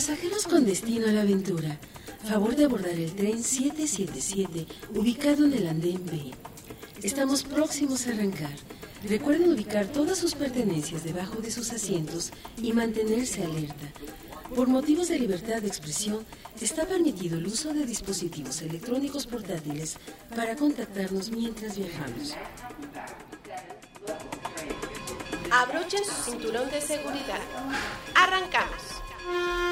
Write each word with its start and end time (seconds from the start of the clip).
Pasajeros 0.00 0.46
con 0.46 0.64
destino 0.64 1.08
a 1.08 1.12
la 1.12 1.20
aventura, 1.20 1.78
favor 2.26 2.56
de 2.56 2.64
abordar 2.64 2.94
el 2.94 3.12
tren 3.14 3.44
777 3.44 4.66
ubicado 4.94 5.44
en 5.44 5.52
el 5.52 5.68
andén 5.68 6.02
B. 6.06 6.32
Estamos 7.02 7.42
próximos 7.42 8.06
a 8.06 8.12
arrancar. 8.12 8.56
Recuerden 9.06 9.52
ubicar 9.52 9.88
todas 9.88 10.16
sus 10.16 10.34
pertenencias 10.34 11.04
debajo 11.04 11.42
de 11.42 11.50
sus 11.50 11.70
asientos 11.70 12.30
y 12.56 12.72
mantenerse 12.72 13.44
alerta. 13.44 13.92
Por 14.56 14.68
motivos 14.68 15.08
de 15.08 15.18
libertad 15.18 15.60
de 15.60 15.68
expresión, 15.68 16.24
está 16.62 16.86
permitido 16.86 17.36
el 17.36 17.46
uso 17.46 17.74
de 17.74 17.84
dispositivos 17.84 18.62
electrónicos 18.62 19.26
portátiles 19.26 19.98
para 20.34 20.56
contactarnos 20.56 21.30
mientras 21.30 21.76
viajamos. 21.76 22.36
Abrochen 25.50 26.04
su 26.06 26.30
cinturón 26.30 26.70
de 26.70 26.80
seguridad. 26.80 27.42
Arrancamos. 28.14 28.99
Música 29.26 29.70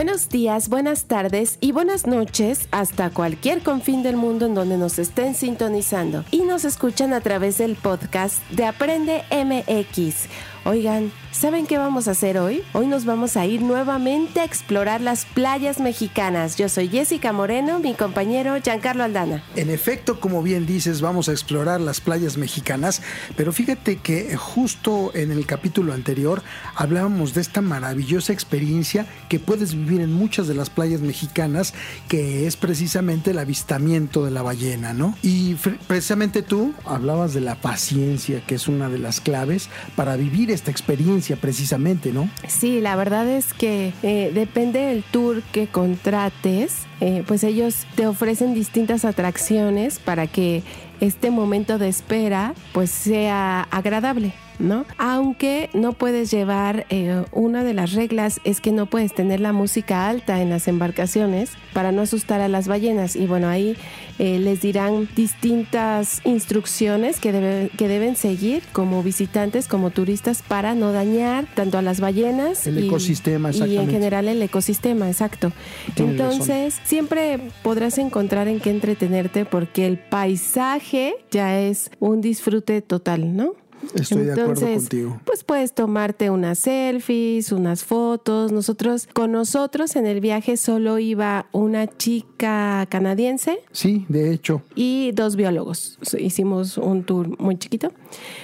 Buenos 0.00 0.30
días, 0.30 0.70
buenas 0.70 1.04
tardes 1.04 1.58
y 1.60 1.72
buenas 1.72 2.06
noches 2.06 2.68
hasta 2.70 3.10
cualquier 3.10 3.62
confín 3.62 4.02
del 4.02 4.16
mundo 4.16 4.46
en 4.46 4.54
donde 4.54 4.78
nos 4.78 4.98
estén 4.98 5.34
sintonizando 5.34 6.24
y 6.30 6.38
nos 6.38 6.64
escuchan 6.64 7.12
a 7.12 7.20
través 7.20 7.58
del 7.58 7.76
podcast 7.76 8.42
de 8.48 8.64
Aprende 8.64 9.24
MX. 9.30 10.24
Oigan, 10.64 11.12
¿saben 11.32 11.66
qué 11.66 11.78
vamos 11.78 12.08
a 12.08 12.12
hacer 12.12 12.38
hoy? 12.38 12.62
Hoy 12.72 12.86
nos 12.86 13.04
vamos 13.04 13.36
a 13.36 13.46
ir 13.46 13.62
nuevamente 13.62 14.40
a 14.40 14.44
explorar 14.44 15.00
las 15.00 15.24
playas 15.24 15.80
mexicanas. 15.80 16.56
Yo 16.56 16.68
soy 16.68 16.88
Jessica 16.88 17.32
Moreno, 17.32 17.78
mi 17.78 17.94
compañero 17.94 18.56
Giancarlo 18.62 19.04
Aldana. 19.04 19.42
En 19.56 19.70
efecto, 19.70 20.18
como 20.20 20.42
bien 20.42 20.66
dices, 20.66 21.00
vamos 21.00 21.28
a 21.28 21.32
explorar 21.32 21.80
las 21.80 22.00
playas 22.00 22.36
mexicanas, 22.36 23.02
pero 23.36 23.52
fíjate 23.52 23.96
que 23.96 24.36
justo 24.36 25.12
en 25.14 25.30
el 25.30 25.46
capítulo 25.46 25.92
anterior 25.92 26.42
hablábamos 26.74 27.34
de 27.34 27.42
esta 27.42 27.60
maravillosa 27.60 28.32
experiencia 28.32 29.06
que 29.28 29.38
puedes 29.38 29.74
vivir 29.74 30.00
en 30.00 30.12
muchas 30.12 30.48
de 30.48 30.54
las 30.54 30.70
playas 30.70 31.00
mexicanas, 31.00 31.74
que 32.08 32.46
es 32.46 32.56
precisamente 32.56 33.30
el 33.30 33.38
avistamiento 33.38 34.24
de 34.24 34.30
la 34.30 34.42
ballena, 34.42 34.92
¿no? 34.92 35.16
Y 35.22 35.54
precisamente 35.86 36.42
tú 36.42 36.74
hablabas 36.84 37.34
de 37.34 37.40
la 37.40 37.54
paciencia, 37.54 38.44
que 38.46 38.56
es 38.56 38.68
una 38.68 38.88
de 38.88 38.98
las 38.98 39.20
claves 39.20 39.68
para 39.94 40.16
vivir 40.16 40.50
esta 40.50 40.70
experiencia 40.70 41.19
precisamente, 41.36 42.12
¿no? 42.12 42.28
Sí, 42.48 42.80
la 42.80 42.96
verdad 42.96 43.28
es 43.28 43.52
que 43.52 43.92
eh, 44.02 44.30
depende 44.34 44.80
del 44.80 45.02
tour 45.02 45.42
que 45.52 45.66
contrates, 45.66 46.86
eh, 47.00 47.24
pues 47.26 47.44
ellos 47.44 47.86
te 47.94 48.06
ofrecen 48.06 48.54
distintas 48.54 49.04
atracciones 49.04 49.98
para 49.98 50.26
que 50.26 50.62
este 51.00 51.30
momento 51.30 51.78
de 51.78 51.88
espera 51.88 52.54
pues 52.72 52.90
sea 52.90 53.62
agradable. 53.70 54.32
¿No? 54.60 54.84
Aunque 54.98 55.70
no 55.72 55.92
puedes 55.92 56.30
llevar, 56.30 56.86
eh, 56.90 57.24
una 57.32 57.64
de 57.64 57.74
las 57.74 57.92
reglas 57.92 58.40
es 58.44 58.60
que 58.60 58.72
no 58.72 58.86
puedes 58.86 59.14
tener 59.14 59.40
la 59.40 59.52
música 59.52 60.08
alta 60.08 60.40
en 60.40 60.50
las 60.50 60.68
embarcaciones 60.68 61.52
para 61.72 61.92
no 61.92 62.02
asustar 62.02 62.40
a 62.40 62.48
las 62.48 62.68
ballenas. 62.68 63.16
Y 63.16 63.26
bueno, 63.26 63.48
ahí 63.48 63.76
eh, 64.18 64.38
les 64.38 64.60
dirán 64.60 65.08
distintas 65.16 66.20
instrucciones 66.24 67.20
que, 67.20 67.70
que 67.76 67.88
deben 67.88 68.16
seguir 68.16 68.62
como 68.72 69.02
visitantes, 69.02 69.66
como 69.66 69.90
turistas, 69.90 70.42
para 70.42 70.74
no 70.74 70.92
dañar 70.92 71.46
tanto 71.54 71.78
a 71.78 71.82
las 71.82 72.00
ballenas. 72.00 72.66
El 72.66 72.78
ecosistema, 72.78 73.50
Y 73.50 73.76
en 73.76 73.90
general 73.90 74.28
el 74.28 74.42
ecosistema, 74.42 75.08
exacto. 75.08 75.52
Entonces, 75.96 76.78
siempre 76.84 77.40
podrás 77.62 77.98
encontrar 77.98 78.48
en 78.48 78.60
qué 78.60 78.70
entretenerte 78.70 79.44
porque 79.44 79.86
el 79.86 79.98
paisaje 79.98 81.14
ya 81.30 81.58
es 81.60 81.90
un 81.98 82.20
disfrute 82.20 82.82
total, 82.82 83.36
¿no? 83.36 83.54
Estoy 83.94 84.24
de 84.24 84.32
acuerdo 84.32 84.66
contigo. 84.66 85.20
Pues 85.24 85.44
puedes 85.44 85.74
tomarte 85.74 86.30
unas 86.30 86.58
selfies, 86.58 87.52
unas 87.52 87.84
fotos. 87.84 88.52
Nosotros, 88.52 89.08
con 89.12 89.32
nosotros 89.32 89.96
en 89.96 90.06
el 90.06 90.20
viaje 90.20 90.56
solo 90.56 90.98
iba 90.98 91.46
una 91.52 91.86
chica 91.86 92.86
canadiense. 92.88 93.60
Sí, 93.72 94.06
de 94.08 94.32
hecho. 94.32 94.62
Y 94.74 95.12
dos 95.12 95.36
biólogos. 95.36 95.98
Hicimos 96.18 96.78
un 96.78 97.04
tour 97.04 97.38
muy 97.40 97.56
chiquito. 97.58 97.92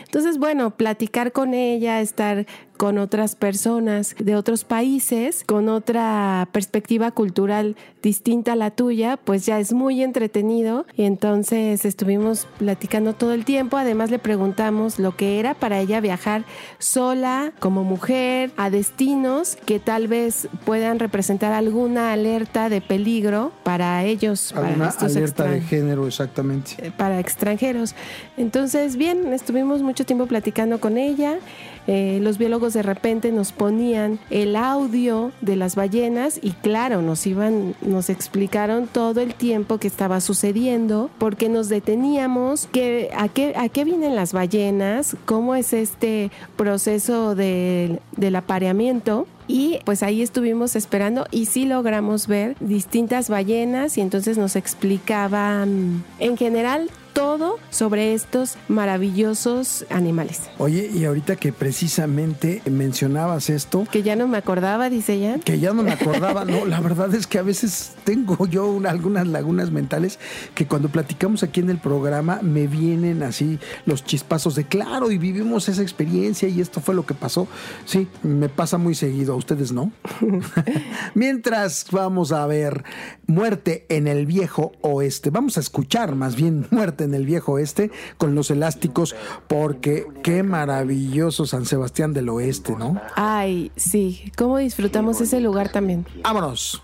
Entonces, 0.04 0.38
bueno, 0.38 0.76
platicar 0.76 1.32
con 1.32 1.54
ella, 1.54 2.00
estar 2.00 2.46
con 2.76 2.98
otras 2.98 3.34
personas 3.34 4.14
de 4.18 4.36
otros 4.36 4.64
países, 4.64 5.44
con 5.44 5.68
otra 5.68 6.48
perspectiva 6.52 7.10
cultural 7.10 7.76
distinta 8.02 8.52
a 8.52 8.56
la 8.56 8.70
tuya, 8.70 9.16
pues 9.16 9.46
ya 9.46 9.58
es 9.58 9.72
muy 9.72 10.02
entretenido. 10.02 10.86
Y 10.96 11.04
entonces 11.04 11.84
estuvimos 11.84 12.46
platicando 12.58 13.14
todo 13.14 13.32
el 13.32 13.44
tiempo. 13.44 13.76
Además 13.76 14.10
le 14.10 14.18
preguntamos 14.18 14.98
lo 14.98 15.16
que 15.16 15.40
era 15.40 15.54
para 15.54 15.80
ella 15.80 16.00
viajar 16.00 16.44
sola, 16.78 17.52
como 17.58 17.82
mujer, 17.82 18.52
a 18.56 18.70
destinos 18.70 19.56
que 19.66 19.80
tal 19.80 20.08
vez 20.08 20.48
puedan 20.64 20.98
representar 20.98 21.52
alguna 21.52 22.12
alerta 22.12 22.68
de 22.68 22.80
peligro 22.80 23.52
para 23.64 24.04
ellos. 24.04 24.52
Alguna 24.52 24.90
alerta 24.90 25.44
de 25.44 25.60
género, 25.60 26.06
exactamente. 26.06 26.74
Eh, 26.78 26.92
para 26.96 27.18
extranjeros. 27.18 27.94
Entonces, 28.36 28.96
bien, 28.96 29.32
estuvimos 29.32 29.82
mucho 29.82 30.04
tiempo 30.04 30.26
platicando 30.26 30.80
con 30.80 30.98
ella. 30.98 31.38
Eh, 31.86 32.18
los 32.20 32.38
biólogos 32.38 32.72
de 32.74 32.82
repente 32.82 33.32
nos 33.32 33.52
ponían 33.52 34.18
el 34.30 34.56
audio 34.56 35.32
de 35.40 35.56
las 35.56 35.76
ballenas 35.76 36.38
y 36.42 36.50
claro, 36.50 37.02
nos 37.02 37.26
iban, 37.26 37.74
nos 37.80 38.10
explicaron 38.10 38.86
todo 38.86 39.20
el 39.20 39.34
tiempo 39.34 39.78
que 39.78 39.88
estaba 39.88 40.20
sucediendo, 40.20 41.10
porque 41.18 41.48
nos 41.48 41.68
deteníamos, 41.68 42.66
que, 42.66 43.10
a, 43.16 43.28
qué, 43.28 43.54
a 43.56 43.68
qué 43.68 43.84
vienen 43.84 44.16
las 44.16 44.32
ballenas, 44.32 45.16
cómo 45.24 45.54
es 45.54 45.72
este 45.72 46.30
proceso 46.56 47.34
del 47.34 48.36
apareamiento. 48.36 49.26
Y 49.48 49.78
pues 49.84 50.02
ahí 50.02 50.22
estuvimos 50.22 50.74
esperando 50.74 51.26
y 51.30 51.46
sí 51.46 51.66
logramos 51.66 52.26
ver 52.26 52.56
distintas 52.58 53.30
ballenas 53.30 53.96
y 53.96 54.00
entonces 54.00 54.38
nos 54.38 54.56
explicaban 54.56 56.02
en 56.18 56.36
general 56.36 56.90
todo 57.16 57.58
sobre 57.70 58.12
estos 58.12 58.58
maravillosos 58.68 59.86
animales. 59.88 60.42
Oye, 60.58 60.90
y 60.92 61.06
ahorita 61.06 61.36
que 61.36 61.50
precisamente 61.50 62.60
mencionabas 62.70 63.48
esto. 63.48 63.86
Que 63.90 64.02
ya 64.02 64.16
no 64.16 64.28
me 64.28 64.36
acordaba, 64.36 64.90
dice 64.90 65.14
ella. 65.14 65.38
Que 65.42 65.58
ya 65.58 65.72
no 65.72 65.82
me 65.82 65.92
acordaba, 65.98 66.44
no, 66.44 66.66
la 66.66 66.78
verdad 66.80 67.14
es 67.14 67.26
que 67.26 67.38
a 67.38 67.42
veces 67.42 67.94
tengo 68.04 68.46
yo 68.46 68.78
algunas 68.86 69.26
lagunas 69.26 69.70
mentales 69.70 70.18
que 70.54 70.66
cuando 70.66 70.90
platicamos 70.90 71.42
aquí 71.42 71.60
en 71.60 71.70
el 71.70 71.78
programa 71.78 72.40
me 72.42 72.66
vienen 72.66 73.22
así 73.22 73.58
los 73.86 74.04
chispazos 74.04 74.54
de 74.54 74.66
claro 74.66 75.10
y 75.10 75.16
vivimos 75.16 75.70
esa 75.70 75.80
experiencia 75.80 76.50
y 76.50 76.60
esto 76.60 76.82
fue 76.82 76.94
lo 76.94 77.06
que 77.06 77.14
pasó. 77.14 77.48
Sí, 77.86 78.08
me 78.22 78.50
pasa 78.50 78.76
muy 78.76 78.94
seguido, 78.94 79.32
a 79.32 79.36
ustedes 79.36 79.72
no. 79.72 79.90
Mientras 81.14 81.86
vamos 81.90 82.32
a 82.32 82.46
ver 82.46 82.84
Muerte 83.26 83.86
en 83.88 84.06
el 84.06 84.26
Viejo 84.26 84.72
Oeste, 84.82 85.30
vamos 85.30 85.56
a 85.56 85.60
escuchar 85.60 86.14
más 86.14 86.36
bien 86.36 86.66
Muerte 86.70 87.05
en 87.06 87.14
el 87.14 87.24
viejo 87.24 87.52
oeste 87.52 87.90
con 88.18 88.34
los 88.34 88.50
elásticos, 88.50 89.14
porque 89.48 90.06
qué 90.22 90.42
maravilloso 90.42 91.46
San 91.46 91.64
Sebastián 91.64 92.12
del 92.12 92.28
Oeste, 92.28 92.76
¿no? 92.76 93.00
Ay, 93.14 93.72
sí, 93.76 94.30
cómo 94.36 94.58
disfrutamos 94.58 95.20
ese 95.20 95.40
lugar 95.40 95.70
también. 95.70 96.06
Vámonos. 96.22 96.82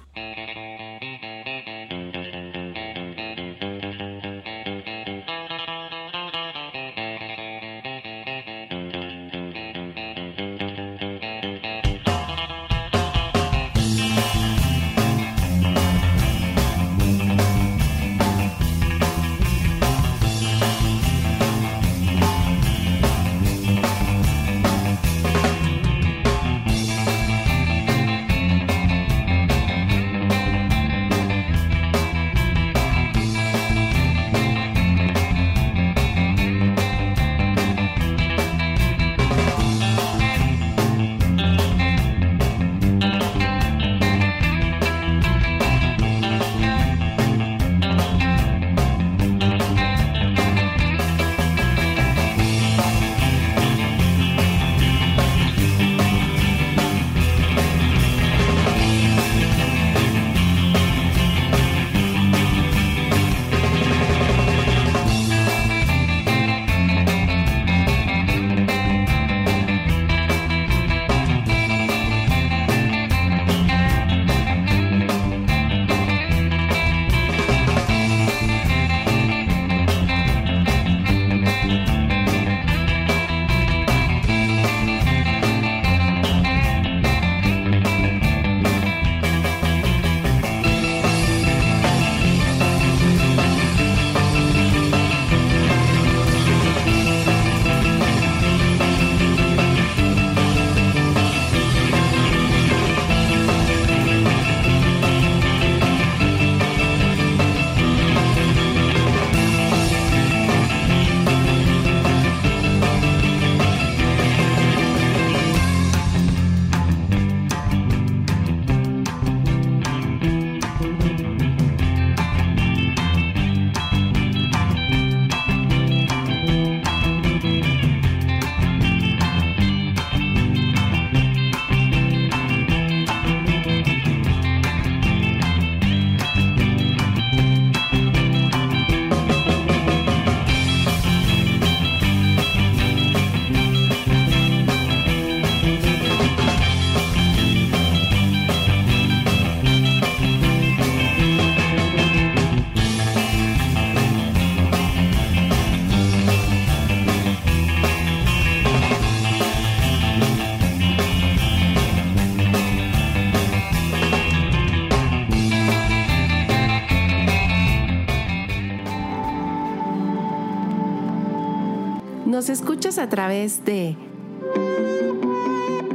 A 173.02 173.08
través 173.08 173.64
de 173.64 173.96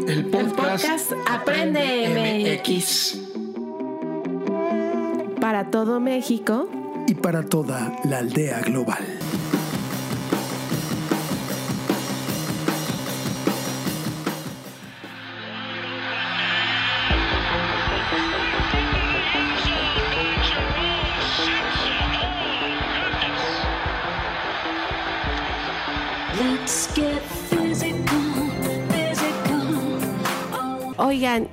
El 0.10 0.26
podcast, 0.26 1.14
Aprende 1.26 2.60
MX. 2.60 3.22
Para 5.40 5.72
todo 5.72 6.02
México. 6.02 6.68
Y 7.08 7.14
para 7.16 7.44
toda 7.44 7.96
la 8.04 8.18
aldea 8.18 8.60
global. 8.60 9.06
Oigan, 31.38 31.50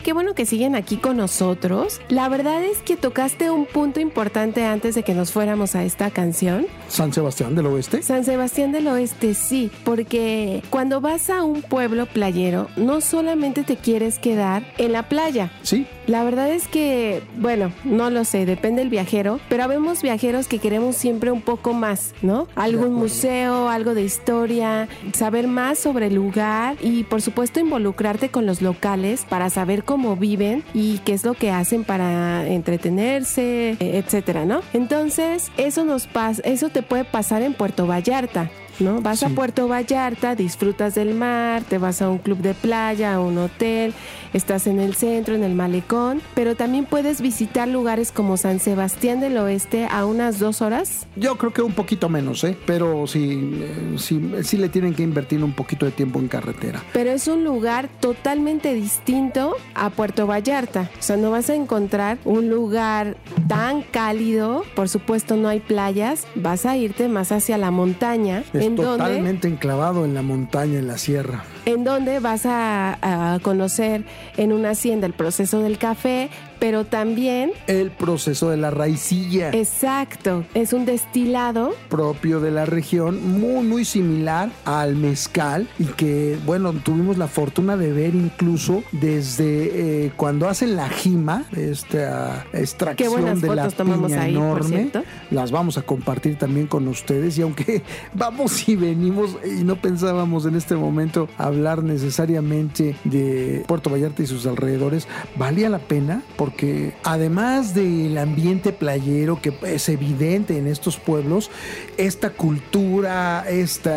qué 0.00 0.12
bueno 0.12 0.34
que 0.34 0.46
siguen 0.46 0.74
aquí 0.74 0.96
con 0.96 1.16
nosotros. 1.16 2.00
La 2.08 2.28
verdad 2.28 2.62
es 2.62 2.78
que 2.78 2.96
tocaste 2.96 3.50
un 3.50 3.66
punto 3.66 4.00
importante 4.00 4.64
antes 4.64 4.94
de 4.94 5.02
que 5.02 5.14
nos 5.14 5.32
fuéramos 5.32 5.74
a 5.74 5.84
esta 5.84 6.10
canción. 6.10 6.66
San 6.88 7.12
Sebastián 7.12 7.54
del 7.54 7.66
Oeste. 7.66 8.02
San 8.02 8.24
Sebastián 8.24 8.72
del 8.72 8.86
Oeste, 8.88 9.34
sí, 9.34 9.70
porque 9.84 10.62
cuando 10.70 11.00
vas 11.00 11.30
a 11.30 11.42
un 11.42 11.62
pueblo 11.62 12.06
playero, 12.06 12.68
no 12.76 13.00
solamente 13.00 13.64
te 13.64 13.76
quieres 13.76 14.18
quedar 14.18 14.64
en 14.78 14.92
la 14.92 15.08
playa. 15.08 15.50
Sí. 15.62 15.86
La 16.06 16.24
verdad 16.24 16.50
es 16.50 16.66
que, 16.66 17.22
bueno, 17.38 17.72
no 17.84 18.10
lo 18.10 18.24
sé, 18.24 18.44
depende 18.44 18.80
del 18.80 18.90
viajero, 18.90 19.38
pero 19.48 19.62
habemos 19.62 20.02
viajeros 20.02 20.48
que 20.48 20.58
queremos 20.58 20.96
siempre 20.96 21.30
un 21.30 21.42
poco 21.42 21.72
más, 21.74 22.12
¿no? 22.22 22.48
Algún 22.56 22.94
museo, 22.94 23.68
algo 23.68 23.94
de 23.94 24.02
historia, 24.02 24.88
saber 25.12 25.46
más 25.46 25.78
sobre 25.78 26.08
el 26.08 26.14
lugar 26.14 26.76
y 26.80 27.04
por 27.04 27.22
supuesto 27.22 27.60
involucrarte 27.60 28.30
con 28.30 28.46
los 28.46 28.62
locales 28.62 29.24
para 29.28 29.48
saber 29.48 29.81
cómo 29.82 30.16
viven 30.16 30.64
y 30.74 30.98
qué 30.98 31.12
es 31.12 31.24
lo 31.24 31.34
que 31.34 31.50
hacen 31.50 31.84
para 31.84 32.46
entretenerse, 32.46 33.76
etcétera, 33.80 34.44
¿no? 34.44 34.62
Entonces, 34.72 35.50
eso 35.56 35.84
nos 35.84 36.06
pasa, 36.06 36.42
eso 36.44 36.68
te 36.68 36.82
puede 36.82 37.04
pasar 37.04 37.42
en 37.42 37.54
Puerto 37.54 37.86
Vallarta. 37.86 38.50
¿No? 38.78 39.00
Vas 39.00 39.22
a. 39.22 39.32
Puerto 39.32 39.66
Vallarta, 39.66 40.34
disfrutas 40.34 40.94
del 40.94 41.14
mar, 41.14 41.62
te 41.64 41.78
vas 41.78 42.02
a 42.02 42.10
un 42.10 42.18
club 42.18 42.38
de 42.38 42.54
playa, 42.54 43.14
a 43.14 43.20
un 43.20 43.38
hotel, 43.38 43.94
estás 44.32 44.66
en 44.66 44.78
el 44.78 44.94
centro, 44.94 45.34
en 45.34 45.42
el 45.42 45.54
malecón, 45.54 46.20
pero 46.34 46.54
también 46.54 46.84
puedes 46.84 47.20
visitar 47.20 47.66
lugares 47.66 48.12
como 48.12 48.36
San 48.36 48.60
Sebastián 48.60 49.20
del 49.20 49.36
Oeste 49.38 49.86
a 49.90 50.04
unas 50.04 50.38
dos 50.38 50.62
horas. 50.62 51.06
Yo 51.16 51.38
creo 51.38 51.52
que 51.52 51.62
un 51.62 51.72
poquito 51.72 52.08
menos, 52.08 52.44
¿eh? 52.44 52.56
Pero 52.66 53.06
sí, 53.06 53.58
eh, 53.62 53.94
sí, 53.96 54.32
sí 54.42 54.56
le 54.58 54.68
tienen 54.68 54.94
que 54.94 55.02
invertir 55.02 55.42
un 55.42 55.52
poquito 55.52 55.86
de 55.86 55.92
tiempo 55.92 56.18
en 56.18 56.28
carretera. 56.28 56.82
Pero 56.92 57.10
es 57.10 57.28
un 57.28 57.44
lugar 57.44 57.88
totalmente 58.00 58.74
distinto 58.74 59.56
a 59.74 59.90
Puerto 59.90 60.26
Vallarta. 60.26 60.90
O 60.98 61.02
sea, 61.02 61.16
no 61.16 61.30
vas 61.30 61.50
a 61.50 61.54
encontrar 61.54 62.18
un 62.24 62.48
lugar 62.48 63.16
tan 63.48 63.82
cálido. 63.82 64.64
Por 64.74 64.88
supuesto, 64.88 65.36
no 65.36 65.48
hay 65.48 65.60
playas. 65.60 66.26
Vas 66.34 66.66
a 66.66 66.76
irte 66.76 67.08
más 67.08 67.32
hacia 67.32 67.58
la 67.58 67.70
montaña. 67.70 68.44
Es 68.62 68.76
totalmente 68.76 69.48
enclavado 69.48 70.04
en 70.04 70.14
la 70.14 70.22
montaña, 70.22 70.78
en 70.78 70.86
la 70.86 70.96
sierra. 70.96 71.44
En 71.66 71.84
donde 71.84 72.18
vas 72.20 72.46
a, 72.46 73.34
a 73.34 73.38
conocer 73.40 74.04
en 74.36 74.52
una 74.52 74.70
hacienda 74.70 75.06
el 75.06 75.12
proceso 75.12 75.60
del 75.60 75.78
café, 75.78 76.30
pero 76.58 76.84
también, 76.84 77.50
El 77.66 77.90
proceso 77.90 78.48
de 78.50 78.56
la 78.56 78.70
raicilla 78.70 79.50
exacto, 79.50 80.44
es 80.54 80.72
un 80.72 80.84
destilado. 80.84 81.74
propio 81.88 82.38
de 82.38 82.52
la 82.52 82.66
región, 82.66 83.40
muy, 83.40 83.66
muy 83.66 83.84
similar 83.84 84.50
al 84.64 84.94
mezcal 84.94 85.66
y 85.80 85.86
que, 85.86 86.38
bueno, 86.46 86.72
tuvimos 86.72 87.18
la 87.18 87.26
fortuna 87.26 87.76
de 87.76 87.92
ver 87.92 88.14
incluso 88.14 88.84
desde 88.92 90.04
eh, 90.06 90.12
cuando 90.16 90.48
hacen 90.48 90.76
la 90.76 90.88
jima, 90.88 91.44
esta 91.56 92.44
Qué 92.52 92.60
extracción 92.60 93.10
buenas 93.12 93.40
de 93.40 93.54
la 93.56 93.68
tomamos 93.70 94.12
piña 94.12 94.22
ahí, 94.22 94.34
por 94.34 94.42
enorme. 94.44 94.68
cierto. 94.68 95.02
Las 95.32 95.50
vamos 95.50 95.78
a 95.78 95.82
compartir 95.82 96.38
también 96.38 96.68
con 96.68 96.86
ustedes 96.86 97.36
y 97.38 97.42
aunque 97.42 97.82
vamos 98.14 98.68
y 98.68 98.76
venimos 98.76 99.36
y 99.44 99.64
no 99.64 99.76
pensábamos 99.76 100.46
en 100.46 100.54
este 100.54 100.76
momento 100.76 101.28
hablar 101.52 101.82
necesariamente 101.82 102.96
de 103.04 103.64
Puerto 103.66 103.90
Vallarta 103.90 104.22
y 104.22 104.26
sus 104.26 104.46
alrededores, 104.46 105.06
valía 105.36 105.68
la 105.68 105.78
pena 105.78 106.22
porque 106.36 106.94
además 107.04 107.74
del 107.74 108.18
ambiente 108.18 108.72
playero 108.72 109.40
que 109.40 109.52
es 109.62 109.88
evidente 109.88 110.58
en 110.58 110.66
estos 110.66 110.96
pueblos, 110.98 111.50
esta 111.96 112.30
cultura, 112.30 113.44
este 113.48 113.92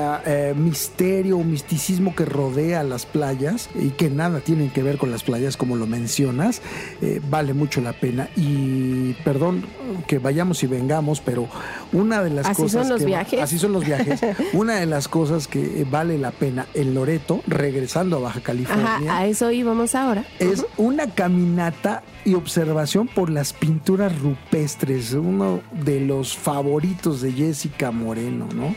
misterio 0.55 1.37
o 1.37 1.43
misticismo 1.43 2.15
que 2.15 2.25
rodea 2.25 2.83
las 2.83 3.05
playas 3.05 3.69
y 3.75 3.89
que 3.89 4.09
nada 4.09 4.39
tienen 4.39 4.69
que 4.69 4.83
ver 4.83 4.97
con 4.97 5.11
las 5.11 5.23
playas 5.23 5.57
como 5.57 5.75
lo 5.75 5.87
mencionas, 5.87 6.61
eh, 7.01 7.21
vale 7.29 7.53
mucho 7.53 7.81
la 7.81 7.93
pena. 7.93 8.29
Y 8.35 9.13
perdón 9.23 9.65
que 10.07 10.19
vayamos 10.19 10.63
y 10.63 10.67
vengamos, 10.67 11.21
pero 11.21 11.47
una 11.91 12.21
de 12.23 12.29
las 12.29 12.47
Así 12.47 12.61
cosas 12.61 12.81
son 12.81 12.89
los 12.89 12.99
que 12.99 13.05
viajes. 13.05 13.41
así 13.41 13.59
son 13.59 13.71
los 13.71 13.85
viajes. 13.85 14.21
una 14.53 14.75
de 14.75 14.85
las 14.85 15.07
cosas 15.07 15.47
que 15.47 15.85
vale 15.89 16.17
la 16.17 16.31
pena 16.31 16.67
en 16.73 16.93
Loreto, 16.93 17.41
regresando 17.47 18.17
a 18.17 18.19
Baja 18.19 18.39
California, 18.41 18.95
Ajá, 18.95 19.17
a 19.17 19.25
eso 19.27 19.51
íbamos 19.51 19.95
ahora. 19.95 20.23
es 20.39 20.65
una 20.77 21.07
caminata 21.07 22.03
y 22.25 22.33
observación 22.33 23.07
por 23.07 23.29
las 23.29 23.53
pinturas 23.53 24.17
rupestres, 24.19 25.13
uno 25.13 25.61
de 25.71 25.99
los 25.99 26.35
favoritos 26.35 27.21
de 27.21 27.31
Jessica 27.33 27.91
Moreno, 27.91 28.47
¿no? 28.53 28.75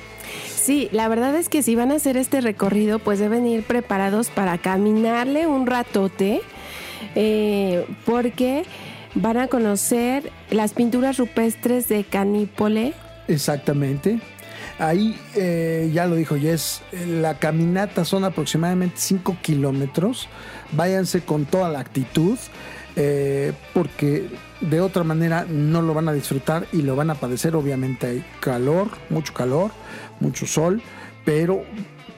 Sí, 0.55 0.89
la 0.93 1.09
verdad 1.09 1.35
es 1.35 1.49
que 1.49 1.63
si 1.63 1.75
van 1.75 1.91
a 1.93 1.95
hacer 1.95 2.19
este 2.19 2.43
recorrido, 2.43 2.99
pues 2.99 3.19
deben 3.19 3.47
ir 3.47 3.63
preparados 3.63 4.29
para 4.29 4.59
caminarle 4.59 5.47
un 5.47 5.67
ratote, 5.67 6.43
eh, 7.15 7.87
porque 8.05 8.65
van 9.15 9.39
a 9.39 9.49
conocer 9.49 10.31
las 10.51 10.75
pinturas 10.75 11.17
rupestres 11.17 11.89
de 11.89 12.05
Canípole. 12.05 12.93
Exactamente. 13.29 14.21
Ahí 14.79 15.19
eh, 15.35 15.91
ya 15.93 16.07
lo 16.07 16.15
dijo 16.15 16.37
Jess, 16.37 16.83
la 17.07 17.39
caminata 17.39 18.05
son 18.05 18.25
aproximadamente 18.25 18.97
5 18.99 19.39
kilómetros. 19.43 20.29
Váyanse 20.73 21.23
con 21.23 21.47
toda 21.47 21.69
la 21.69 21.81
actitud, 21.81 22.39
eh, 22.95 23.53
porque 23.75 24.29
de 24.61 24.81
otra 24.81 25.03
manera 25.03 25.47
no 25.49 25.83
lo 25.83 25.95
van 25.95 26.09
a 26.09 26.13
disfrutar 26.13 26.69
y 26.73 26.83
lo 26.83 26.95
van 26.95 27.11
a 27.11 27.17
padecer. 27.17 27.57
Obviamente 27.57 28.07
hay 28.07 28.25
calor, 28.41 28.89
mucho 29.11 29.35
calor, 29.35 29.73
mucho 30.21 30.47
sol, 30.47 30.81
pero 31.25 31.65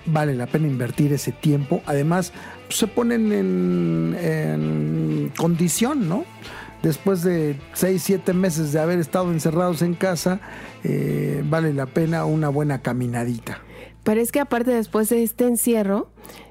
vale 0.05 0.35
la 0.35 0.47
pena 0.47 0.67
invertir 0.67 1.15
ese 1.15 1.33
tiempo. 1.33 1.83
Además, 1.87 2.33
se 2.69 2.87
ponen 2.87 3.33
en, 3.33 4.17
en 4.21 5.33
condición, 5.35 6.09
¿no? 6.11 6.27
Después 6.83 7.23
de 7.23 7.59
6, 7.75 8.03
7 8.03 8.33
meses 8.33 8.73
de 8.73 8.81
haber 8.81 8.99
estado 8.99 9.31
encerrados 9.33 9.83
en 9.83 9.95
casa, 9.95 10.41
eh, 10.83 11.43
vale 11.45 11.75
la 11.75 11.87
pena 11.87 12.25
una 12.25 12.49
buena 12.49 12.81
caminadita. 12.81 13.61
Pero 14.03 14.21
es 14.21 14.33
que 14.33 14.41
aparte 14.41 14.71
después 14.71 15.11
de 15.11 15.23
este 15.23 15.45
encierro, 15.45 16.11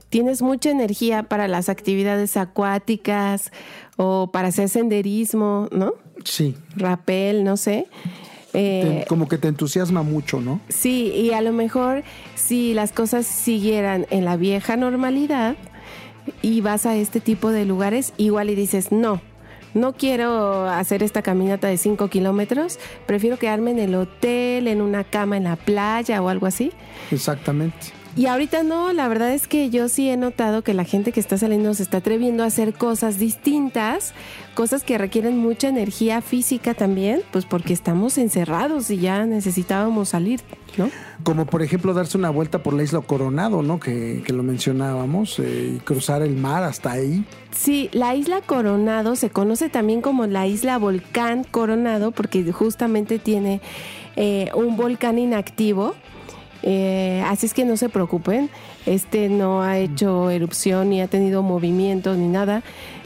tienes 0.10 0.42
mucha 0.42 0.70
energía 0.70 1.24
para 1.24 1.48
las 1.48 1.70
actividades 1.70 2.38
acuáticas 2.38 3.52
o 3.98 4.32
para 4.32 4.50
hacer 4.50 4.70
senderismo, 4.70 5.68
¿no? 5.72 5.94
Sí, 6.24 6.56
Rapel, 6.76 7.44
no 7.44 7.58
sé. 7.58 7.88
Eh, 8.54 9.06
como 9.08 9.28
que 9.28 9.38
te 9.38 9.48
entusiasma 9.48 10.04
mucho, 10.04 10.42
¿no? 10.42 10.60
Sí, 10.70 11.12
y 11.16 11.34
a 11.34 11.42
lo 11.42 11.54
mejor 11.54 12.04
si 12.36 12.74
las 12.74 12.92
cosas 12.92 13.26
siguieran 13.26 14.08
en 14.10 14.26
la 14.26 14.38
vieja 14.38 14.76
normalidad 14.76 15.56
y 16.42 16.62
vas 16.62 16.86
a 16.86 16.96
este 16.96 17.20
tipo 17.20 17.52
de 17.52 17.66
lugares, 17.66 18.14
igual 18.18 18.50
y 18.50 18.56
dices, 18.56 18.92
no, 18.92 19.22
no 19.74 19.94
quiero 19.94 20.68
hacer 20.68 21.04
esta 21.04 21.22
caminata 21.22 21.68
de 21.68 21.78
5 21.78 22.10
kilómetros, 22.10 22.80
prefiero 23.06 23.38
quedarme 23.38 23.72
en 23.72 23.80
el 23.80 23.96
hotel, 23.96 24.68
en 24.68 24.82
una 24.82 25.04
cama 25.04 25.38
en 25.38 25.46
la 25.46 25.56
playa 25.56 26.22
o 26.22 26.30
algo 26.30 26.46
así. 26.48 26.72
Exactamente. 27.12 28.00
Y 28.16 28.26
ahorita 28.26 28.64
no, 28.64 28.92
la 28.92 29.08
verdad 29.08 29.34
es 29.34 29.48
que 29.48 29.70
yo 29.70 29.88
sí 29.88 30.10
he 30.10 30.18
notado 30.18 30.62
que 30.62 30.74
la 30.74 30.84
gente 30.84 31.12
que 31.12 31.20
está 31.20 31.38
saliendo 31.38 31.74
se 31.74 31.84
está 31.84 31.98
atreviendo 31.98 32.44
a 32.44 32.48
hacer 32.48 32.74
cosas 32.74 33.18
distintas, 33.20 34.14
cosas 34.60 34.84
que 34.84 34.98
requieren 34.98 35.38
mucha 35.38 35.70
energía 35.70 36.20
física 36.20 36.74
también, 36.74 37.22
pues 37.32 37.46
porque 37.46 37.72
estamos 37.72 38.18
encerrados 38.18 38.92
y 38.92 38.98
ya 38.98 39.26
necesitábamos 39.26 40.10
salir, 40.10 40.42
¿no? 40.78 40.90
Como 41.24 41.46
por 41.46 41.62
ejemplo 41.62 41.94
darse 41.94 42.18
una 42.18 42.30
vuelta 42.30 42.62
por 42.62 42.74
la 42.74 42.84
isla 42.84 43.00
Coronado, 43.00 43.62
¿no? 43.62 43.80
Que, 43.80 44.22
que 44.26 44.34
lo 44.34 44.44
mencionábamos, 44.44 45.40
eh, 45.40 45.76
y 45.78 45.80
cruzar 45.80 46.24
el 46.24 46.36
mar 46.36 46.66
hasta 46.66 46.92
ahí. 46.92 47.24
Sí, 47.52 47.90
la 47.94 48.16
isla 48.16 48.42
Coronado 48.42 49.16
se 49.16 49.30
conoce 49.30 49.70
también 49.70 50.02
como 50.02 50.28
la 50.28 50.46
isla 50.46 50.78
Volcán 50.78 51.46
Coronado 51.46 52.12
porque 52.12 52.44
justamente 52.52 53.18
tiene 53.18 53.62
eh, 54.18 54.52
un 54.56 54.76
volcán 54.76 55.20
inactivo. 55.20 55.96
Eh, 56.64 57.24
así 57.26 57.46
es 57.46 57.54
que 57.54 57.64
no 57.64 57.78
se 57.78 57.88
preocupen, 57.88 58.50
este 58.86 59.30
no 59.30 59.62
ha 59.62 59.78
hecho 59.78 60.30
erupción 60.30 60.90
ni 60.90 61.00
ha 61.00 61.08
tenido 61.08 61.44
movimiento 61.44 62.14
ni 62.16 62.28
nada 62.28 62.62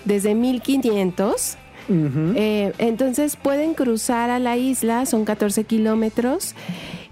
desde 0.05 0.35
1500. 0.35 1.57
Ujú. 1.89 2.33
Eh, 2.35 2.71
entonces 2.77 3.35
pueden 3.35 3.73
cruzar 3.73 4.29
a 4.29 4.39
la 4.39 4.55
isla, 4.55 5.05
son 5.05 5.25
14 5.25 5.65
kilómetros 5.65 6.55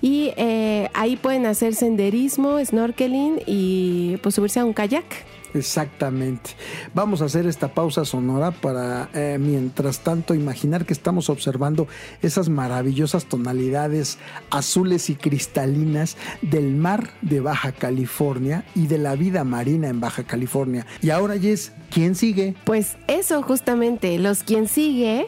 Y 0.02 0.32
eh, 0.38 0.90
ahí 0.94 1.16
pueden 1.16 1.46
hacer 1.46 1.76
senderismo, 1.76 2.64
snorkeling 2.64 3.42
y 3.46 4.18
pues 4.24 4.36
subirse 4.36 4.60
a 4.60 4.66
un 4.66 4.74
kayak. 4.74 5.06
Exactamente. 5.54 6.52
Vamos 6.94 7.22
a 7.22 7.26
hacer 7.26 7.46
esta 7.46 7.74
pausa 7.74 8.06
sonora 8.06 8.52
para, 8.52 9.10
eh, 9.14 9.38
mientras 9.40 10.00
tanto, 10.00 10.34
imaginar 10.34 10.86
que 10.86 10.94
estamos 10.94 11.30
observando 11.30 11.88
esas 12.22 12.50
maravillosas 12.50 13.26
tonalidades 13.26 14.18
azules 14.50 15.10
y 15.10 15.16
cristalinas 15.16 16.18
del 16.42 16.76
mar 16.76 17.12
de 17.22 17.40
Baja 17.42 17.72
California 17.72 18.66
y 18.76 18.88
de 18.88 18.98
la 18.98 19.16
vida 19.16 19.44
marina 19.44 19.90
en 19.90 20.00
Baja 20.00 20.24
California. 20.24 20.86
Y 21.02 21.10
ahora, 21.10 21.38
Jess, 21.38 21.74
¿quién 21.90 22.16
sigue? 22.16 22.56
Pues 22.64 22.98
eso 23.08 23.42
justamente, 23.44 24.18
los 24.18 24.44
quien 24.44 24.68
sigue 24.68 25.28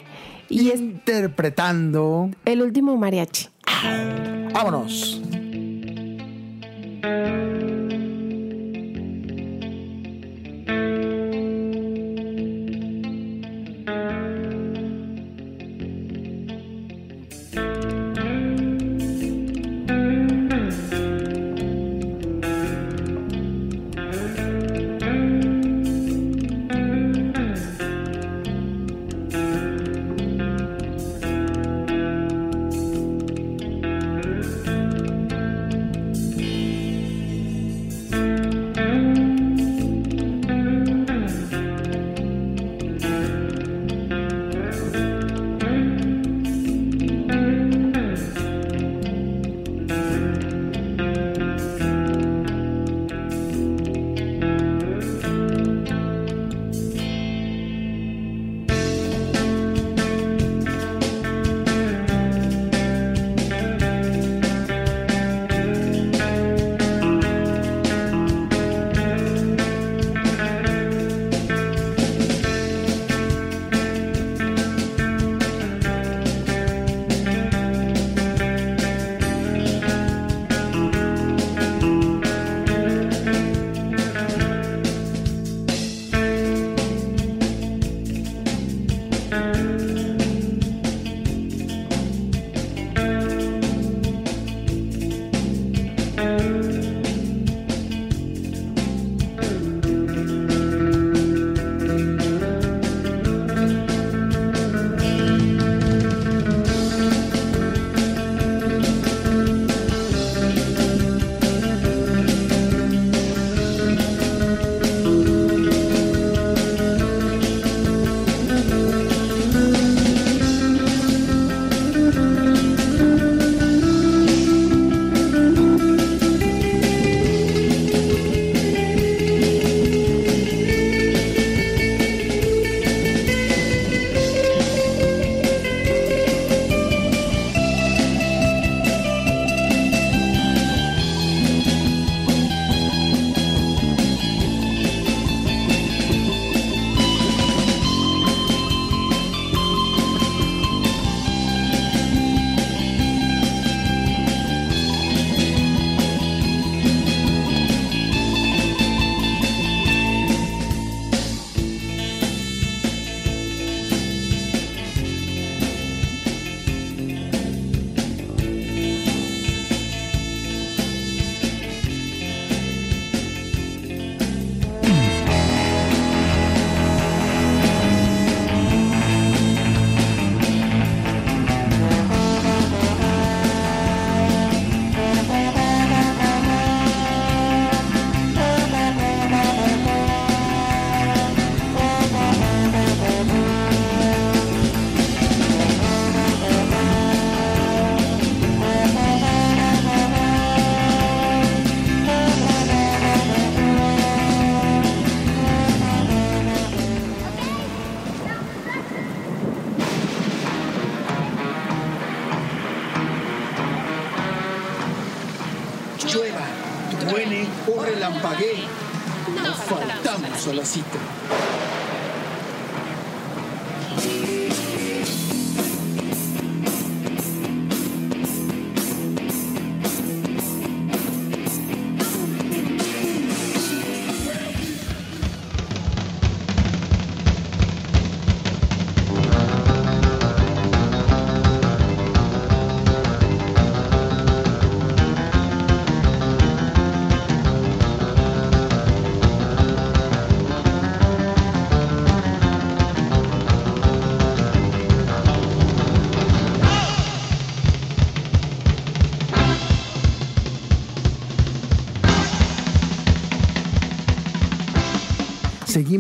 y 0.50 0.72
Interpretando. 0.72 2.30
el 2.46 2.62
último 2.62 2.98
mariachi. 2.98 3.50
Vámonos. 4.54 5.22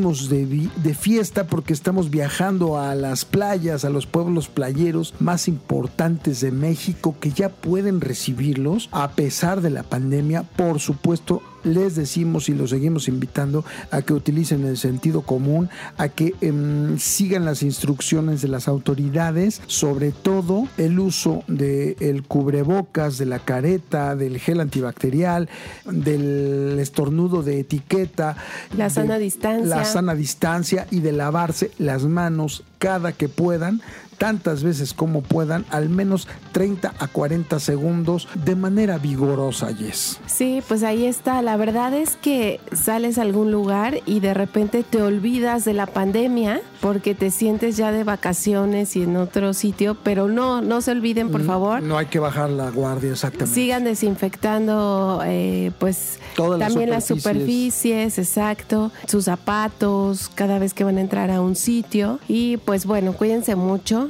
De 0.04 0.94
fiesta 0.94 1.48
porque 1.48 1.72
estamos 1.72 2.10
viajando 2.10 2.78
a 2.78 2.94
las 2.94 3.24
playas, 3.24 3.86
a 3.86 3.90
los 3.90 4.06
pueblos 4.06 4.50
playeros 4.50 5.14
más 5.20 5.48
importantes 5.48 6.42
de 6.42 6.52
México 6.52 7.16
que 7.22 7.32
ya 7.32 7.48
pueden 7.48 8.02
recibirlos 8.02 8.90
a 8.92 9.12
pesar 9.12 9.62
de 9.62 9.70
la 9.70 9.84
pandemia. 9.84 10.44
Por 10.44 10.82
supuesto, 10.82 11.42
les 11.64 11.96
decimos 11.96 12.50
y 12.50 12.54
los 12.54 12.70
seguimos 12.70 13.08
invitando 13.08 13.66
a 13.92 14.02
que 14.02 14.14
utilicen 14.14 14.66
el 14.66 14.78
sentido 14.78 15.22
común, 15.22 15.70
a 15.98 16.10
que 16.10 16.34
em, 16.42 16.98
sigan 16.98 17.46
las 17.46 17.64
instrucciones 17.64 18.42
de 18.42 18.48
las 18.48 18.68
autoridades, 18.68 19.62
sobre 19.68 20.12
todo 20.12 20.68
el 20.78 21.00
uso 21.00 21.44
del 21.48 22.24
cubrebocas, 22.28 23.18
de 23.18 23.26
la 23.26 23.40
careta, 23.40 24.16
del 24.16 24.40
gel 24.40 24.60
antibacterial, 24.60 25.50
del 25.86 26.78
estornudo 26.80 27.44
de 27.44 27.60
etiqueta, 27.60 28.38
La 28.76 28.86
de 28.86 28.90
sana 28.90 29.18
distancia. 29.18 29.76
la 29.76 29.86
sana 29.86 30.16
distancia 30.16 30.88
y 30.92 31.00
de 31.00 31.12
lavarse 31.12 31.72
las 31.78 32.04
manos 32.04 32.64
cada 32.78 33.14
que 33.14 33.30
puedan 33.30 33.82
tantas 34.18 34.64
veces 34.64 34.94
como 34.94 35.22
puedan, 35.22 35.66
al 35.70 35.90
menos 35.90 36.28
30 36.52 36.94
a 36.98 37.08
40 37.08 37.60
segundos 37.60 38.28
de 38.46 38.56
manera 38.56 38.98
vigorosa, 38.98 39.72
Yes. 39.72 40.20
Sí, 40.28 40.62
pues 40.68 40.84
ahí 40.84 41.06
está. 41.06 41.42
La 41.42 41.58
verdad 41.58 41.94
es 41.94 42.16
que 42.16 42.60
sales 42.74 43.18
a 43.18 43.24
algún 43.24 43.52
lugar 43.52 44.00
y 44.06 44.20
de 44.20 44.34
repente 44.34 44.84
te 44.84 45.02
olvidas 45.02 45.66
de 45.66 45.74
la 45.74 45.86
pandemia 45.88 46.62
porque 46.82 47.16
te 47.16 47.32
sientes 47.32 47.76
ya 47.78 47.92
de 47.92 48.04
vacaciones 48.04 48.96
y 48.96 49.04
en 49.04 49.16
otro 49.16 49.54
sitio, 49.54 49.96
pero 49.96 50.28
no, 50.28 50.62
no 50.62 50.82
se 50.82 50.92
olviden, 50.92 51.32
por 51.32 51.44
favor. 51.44 51.82
No 51.82 51.98
hay 51.98 52.06
que 52.08 52.20
bajar 52.20 52.50
la 52.50 52.70
guardia, 52.70 53.12
exactamente. 53.12 53.54
Sigan 53.54 53.84
desinfectando, 53.84 55.22
eh, 55.26 55.72
pues 55.80 56.20
Todas 56.36 56.60
también 56.60 56.90
las 56.90 57.06
superficies. 57.06 57.74
superficies, 57.74 58.18
exacto, 58.20 58.92
sus 59.08 59.26
zapatos 59.26 60.30
cada 60.36 60.60
vez 60.60 60.74
que 60.74 60.84
van 60.84 60.98
a 60.98 61.02
entrar 61.02 61.32
a 61.32 61.42
un 61.42 61.56
sitio 61.56 62.20
y 62.28 62.58
pues 62.58 62.86
bueno, 62.86 63.14
cuídense 63.14 63.56
mucho. 63.56 64.10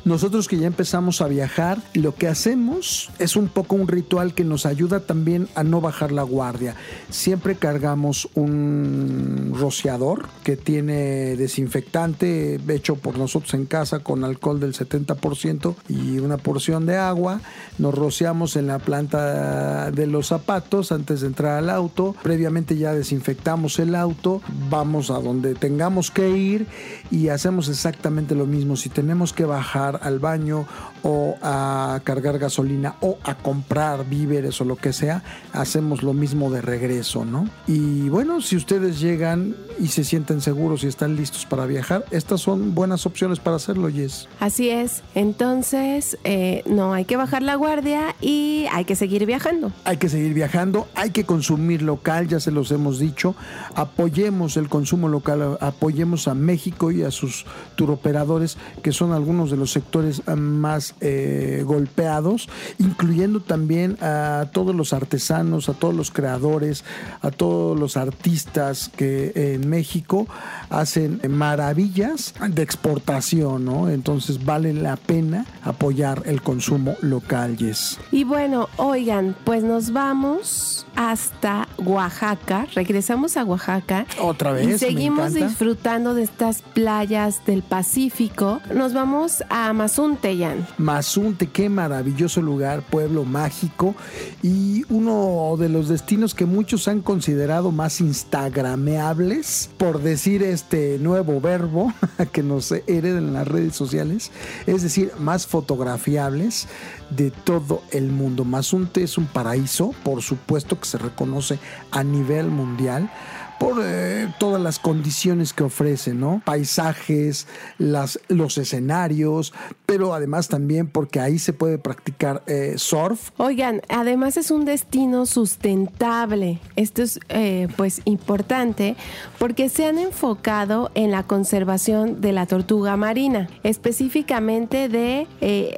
Nosotros 0.03 0.47
que 0.47 0.57
ya 0.57 0.65
empezamos 0.65 1.21
a 1.21 1.27
viajar, 1.27 1.77
lo 1.93 2.15
que 2.15 2.27
hacemos 2.27 3.11
es 3.19 3.35
un 3.35 3.47
poco 3.47 3.75
un 3.75 3.87
ritual 3.87 4.33
que 4.33 4.43
nos 4.43 4.65
ayuda 4.65 5.01
también 5.01 5.47
a 5.53 5.63
no 5.63 5.79
bajar 5.79 6.11
la 6.11 6.23
guardia. 6.23 6.75
Siempre 7.09 7.55
cargamos 7.55 8.27
un 8.33 9.53
rociador 9.55 10.27
que 10.43 10.57
tiene 10.57 11.35
desinfectante 11.35 12.59
hecho 12.67 12.95
por 12.95 13.19
nosotros 13.19 13.53
en 13.53 13.65
casa 13.65 13.99
con 13.99 14.23
alcohol 14.23 14.59
del 14.59 14.73
70% 14.73 15.75
y 15.87 16.17
una 16.17 16.37
porción 16.37 16.87
de 16.87 16.97
agua. 16.97 17.41
Nos 17.77 17.93
rociamos 17.93 18.55
en 18.55 18.67
la 18.67 18.79
planta 18.79 19.91
de 19.91 20.07
los 20.07 20.27
zapatos 20.27 20.91
antes 20.91 21.21
de 21.21 21.27
entrar 21.27 21.57
al 21.57 21.69
auto. 21.69 22.15
Previamente 22.23 22.75
ya 22.75 22.93
desinfectamos 22.93 23.77
el 23.77 23.93
auto, 23.93 24.41
vamos 24.69 25.11
a 25.11 25.19
donde 25.19 25.53
tengamos 25.53 26.09
que 26.09 26.29
ir 26.31 26.65
y 27.11 27.27
hacemos 27.27 27.69
exactamente 27.69 28.33
lo 28.33 28.47
mismo. 28.47 28.75
Si 28.75 28.89
tenemos 28.89 29.33
que 29.33 29.45
bajar 29.45 29.90
al 30.01 30.19
baño 30.19 30.65
o 31.03 31.37
a 31.41 31.99
cargar 32.03 32.37
gasolina 32.37 32.95
o 33.01 33.17
a 33.23 33.35
comprar 33.35 34.05
víveres 34.07 34.61
o 34.61 34.65
lo 34.65 34.75
que 34.75 34.93
sea, 34.93 35.23
hacemos 35.53 36.03
lo 36.03 36.13
mismo 36.13 36.49
de 36.51 36.61
regreso, 36.61 37.25
¿no? 37.25 37.47
Y 37.67 38.09
bueno, 38.09 38.41
si 38.41 38.55
ustedes 38.55 38.99
llegan 38.99 39.55
y 39.79 39.87
se 39.87 40.03
sienten 40.03 40.41
seguros 40.41 40.83
y 40.83 40.87
están 40.87 41.15
listos 41.15 41.45
para 41.45 41.65
viajar, 41.65 42.05
estas 42.11 42.41
son 42.41 42.75
buenas 42.75 43.05
opciones 43.05 43.39
para 43.39 43.55
hacerlo, 43.55 43.89
Yes. 43.89 44.27
Así 44.39 44.69
es, 44.69 45.03
entonces 45.15 46.17
eh, 46.23 46.63
no 46.65 46.93
hay 46.93 47.05
que 47.05 47.17
bajar 47.17 47.41
la 47.41 47.55
guardia 47.55 48.15
y 48.21 48.67
hay 48.71 48.85
que 48.85 48.95
seguir 48.95 49.25
viajando. 49.25 49.71
Hay 49.83 49.97
que 49.97 50.07
seguir 50.07 50.33
viajando, 50.33 50.87
hay 50.95 51.09
que 51.09 51.25
consumir 51.25 51.81
local, 51.81 52.27
ya 52.27 52.39
se 52.39 52.51
los 52.51 52.71
hemos 52.71 52.99
dicho. 52.99 53.35
Apoyemos 53.75 54.57
el 54.57 54.69
consumo 54.69 55.07
local, 55.07 55.57
apoyemos 55.59 56.27
a 56.27 56.35
México 56.35 56.91
y 56.91 57.03
a 57.03 57.11
sus 57.11 57.45
turoperadores, 57.75 58.57
que 58.81 58.91
son 58.91 59.11
algunos 59.11 59.51
de 59.51 59.57
los 59.57 59.75
sectores 59.81 60.21
eh, 60.27 60.35
más 60.35 60.95
eh, 61.01 61.63
golpeados, 61.65 62.47
incluyendo 62.77 63.39
también 63.39 63.97
a 64.01 64.47
todos 64.51 64.75
los 64.75 64.93
artesanos, 64.93 65.69
a 65.69 65.73
todos 65.73 65.95
los 65.95 66.11
creadores, 66.11 66.83
a 67.21 67.31
todos 67.31 67.77
los 67.79 67.97
artistas 67.97 68.91
que 68.95 69.31
en 69.35 69.69
México 69.69 70.27
hacen 70.69 71.19
maravillas 71.29 72.33
de 72.47 72.61
exportación, 72.61 73.65
¿no? 73.65 73.89
Entonces 73.89 74.45
vale 74.45 74.73
la 74.73 74.95
pena 74.95 75.45
apoyar 75.63 76.23
el 76.25 76.41
consumo 76.41 76.95
local, 77.01 77.57
Yes. 77.57 77.99
Y 78.11 78.23
bueno, 78.23 78.69
oigan, 78.77 79.35
pues 79.43 79.63
nos 79.63 79.91
vamos 79.91 80.85
hasta 80.95 81.67
Oaxaca, 81.77 82.67
regresamos 82.73 83.37
a 83.37 83.43
Oaxaca. 83.43 84.05
Otra 84.19 84.51
vez, 84.51 84.67
Y 84.67 84.77
seguimos 84.77 85.33
disfrutando 85.33 86.13
de 86.13 86.23
estas 86.23 86.61
playas 86.61 87.45
del 87.45 87.63
Pacífico. 87.63 88.61
Nos 88.73 88.93
vamos 88.93 89.43
a 89.49 89.70
Mazunte, 89.73 90.37
Jan. 90.37 90.67
Mazunte, 90.77 91.47
qué 91.47 91.69
maravilloso 91.69 92.41
lugar, 92.41 92.81
pueblo 92.81 93.25
mágico 93.25 93.95
y 94.41 94.83
uno 94.89 95.55
de 95.57 95.69
los 95.69 95.87
destinos 95.87 96.33
que 96.33 96.45
muchos 96.45 96.87
han 96.87 97.01
considerado 97.01 97.71
más 97.71 98.01
instagrameables, 98.01 99.69
por 99.77 100.01
decir 100.01 100.43
este 100.43 100.97
nuevo 100.99 101.39
verbo 101.41 101.93
que 102.31 102.43
nos 102.43 102.71
hereden 102.71 103.27
en 103.29 103.33
las 103.33 103.47
redes 103.47 103.75
sociales, 103.75 104.31
es 104.67 104.81
decir, 104.81 105.11
más 105.19 105.47
fotografiables 105.47 106.67
de 107.09 107.31
todo 107.31 107.81
el 107.91 108.09
mundo. 108.09 108.45
Mazunte 108.45 109.03
es 109.03 109.17
un 109.17 109.25
paraíso, 109.25 109.93
por 110.03 110.21
supuesto 110.21 110.79
que 110.79 110.85
se 110.85 110.97
reconoce 110.97 111.59
a 111.91 112.03
nivel 112.03 112.47
mundial 112.47 113.11
por 113.61 113.79
eh, 113.79 114.27
todas 114.39 114.59
las 114.59 114.79
condiciones 114.79 115.53
que 115.53 115.61
ofrece, 115.61 116.15
¿no? 116.15 116.41
Paisajes, 116.43 117.45
las, 117.77 118.19
los 118.27 118.57
escenarios, 118.57 119.53
pero 119.85 120.15
además 120.15 120.47
también 120.47 120.87
porque 120.87 121.19
ahí 121.19 121.37
se 121.37 121.53
puede 121.53 121.77
practicar 121.77 122.41
eh, 122.47 122.73
surf. 122.77 123.29
Oigan, 123.37 123.83
además 123.87 124.35
es 124.37 124.49
un 124.49 124.65
destino 124.65 125.27
sustentable. 125.27 126.59
Esto 126.75 127.03
es 127.03 127.19
eh, 127.29 127.67
pues 127.77 128.01
importante 128.05 128.95
porque 129.37 129.69
se 129.69 129.85
han 129.85 129.99
enfocado 129.99 130.89
en 130.95 131.11
la 131.11 131.21
conservación 131.21 132.19
de 132.19 132.31
la 132.31 132.47
tortuga 132.47 132.97
marina, 132.97 133.47
específicamente 133.61 134.89
de 134.89 135.27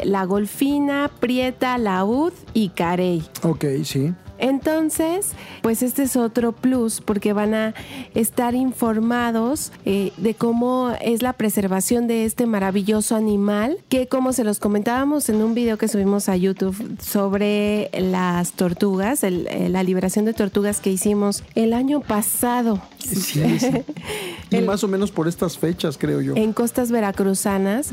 la 0.06 0.24
golfina, 0.24 1.12
prieta, 1.20 1.78
laúd 1.78 2.32
y 2.54 2.70
carey. 2.70 3.28
Ok, 3.42 3.66
sí. 3.84 4.14
Entonces, 4.44 5.32
pues 5.62 5.82
este 5.82 6.04
es 6.04 6.16
otro 6.18 6.52
plus 6.52 7.00
porque 7.02 7.32
van 7.34 7.54
a 7.54 7.74
estar 8.14 8.56
informados 8.56 9.72
eh, 9.86 10.12
de 10.18 10.36
cómo 10.36 10.92
es 11.02 11.22
la 11.22 11.34
preservación 11.34 12.08
de 12.08 12.26
este 12.26 12.46
maravilloso 12.46 13.16
animal, 13.16 13.78
que 13.90 14.08
como 14.08 14.34
se 14.34 14.44
los 14.44 14.60
comentábamos 14.60 15.30
en 15.30 15.42
un 15.42 15.54
video 15.56 15.78
que 15.78 15.88
subimos 15.88 16.28
a 16.28 16.36
YouTube 16.36 16.98
sobre 17.02 17.90
las 17.98 18.52
tortugas, 18.52 19.24
el- 19.24 19.48
eh, 19.48 19.70
la 19.70 19.82
liberación 19.82 20.26
de 20.26 20.34
tortugas 20.34 20.82
que 20.82 20.92
hicimos 20.92 21.44
el 21.56 21.74
año 21.74 22.02
pasado. 22.02 22.82
Sí, 23.00 23.60
sí. 23.60 23.68
Y 24.52 24.58
El- 24.58 24.66
más 24.66 24.84
o 24.84 24.88
menos 24.88 25.10
por 25.12 25.28
estas 25.28 25.58
fechas, 25.58 25.98
creo 25.98 26.22
yo. 26.22 26.36
En 26.36 26.54
costas 26.54 26.92
veracruzanas 26.92 27.90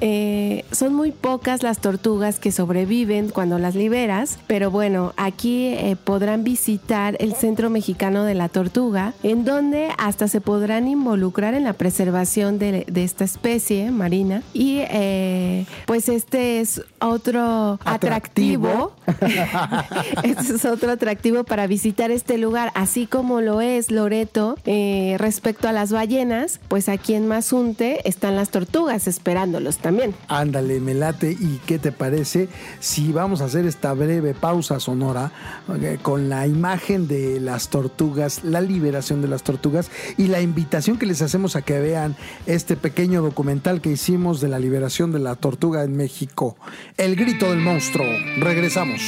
eh, 0.00 0.64
son 0.72 0.94
muy 0.94 1.10
pocas 1.12 1.62
las 1.62 1.80
tortugas 1.80 2.38
que 2.38 2.50
sobreviven 2.50 3.28
cuando 3.28 3.58
las 3.58 3.74
liberas, 3.74 4.38
pero 4.46 4.70
bueno, 4.70 5.12
aquí 5.18 5.71
eh, 5.72 5.96
podrán 5.96 6.44
visitar 6.44 7.16
el 7.20 7.34
Centro 7.34 7.70
Mexicano 7.70 8.24
de 8.24 8.34
la 8.34 8.48
Tortuga, 8.48 9.14
en 9.22 9.44
donde 9.44 9.90
hasta 9.98 10.28
se 10.28 10.40
podrán 10.40 10.88
involucrar 10.88 11.54
en 11.54 11.64
la 11.64 11.72
preservación 11.72 12.58
de, 12.58 12.84
de 12.86 13.04
esta 13.04 13.24
especie 13.24 13.90
marina. 13.90 14.42
Y 14.52 14.78
eh, 14.90 15.66
pues 15.86 16.08
este 16.08 16.60
es 16.60 16.82
otro 17.00 17.78
Atractivo. 17.84 18.92
atractivo. 19.06 20.22
este 20.22 20.54
es 20.54 20.64
otro 20.64 20.90
atractivo 20.92 21.44
para 21.44 21.66
visitar 21.66 22.10
este 22.10 22.38
lugar, 22.38 22.70
así 22.74 23.06
como 23.06 23.40
lo 23.40 23.60
es 23.60 23.90
Loreto 23.90 24.56
eh, 24.64 25.16
respecto 25.18 25.68
a 25.68 25.72
las 25.72 25.92
ballenas, 25.92 26.60
pues 26.68 26.88
aquí 26.88 27.14
en 27.14 27.26
Mazunte 27.28 28.06
están 28.08 28.36
las 28.36 28.50
tortugas 28.50 29.06
esperándolos 29.08 29.78
también. 29.78 30.14
Ándale, 30.28 30.80
me 30.80 30.94
late. 30.94 31.32
¿Y 31.32 31.60
qué 31.66 31.78
te 31.78 31.92
parece 31.92 32.48
si 32.80 33.12
vamos 33.12 33.40
a 33.40 33.46
hacer 33.46 33.66
esta 33.66 33.92
breve 33.92 34.34
pausa 34.34 34.80
sonora 34.80 35.32
con 36.02 36.28
la 36.28 36.46
imagen 36.46 37.08
de 37.08 37.40
las 37.40 37.68
tortugas, 37.68 38.44
la 38.44 38.60
liberación 38.60 39.22
de 39.22 39.28
las 39.28 39.42
tortugas 39.42 39.90
y 40.16 40.28
la 40.28 40.40
invitación 40.40 40.98
que 40.98 41.06
les 41.06 41.22
hacemos 41.22 41.56
a 41.56 41.62
que 41.62 41.80
vean 41.80 42.16
este 42.46 42.76
pequeño 42.76 43.22
documental 43.22 43.80
que 43.80 43.90
hicimos 43.90 44.40
de 44.40 44.48
la 44.48 44.58
liberación 44.58 45.12
de 45.12 45.18
la 45.18 45.36
tortuga 45.36 45.84
en 45.84 45.96
México? 45.96 46.56
El 46.96 47.16
grito 47.16 47.50
del 47.50 47.60
monstruo. 47.60 48.06
Regresamos. 48.38 49.00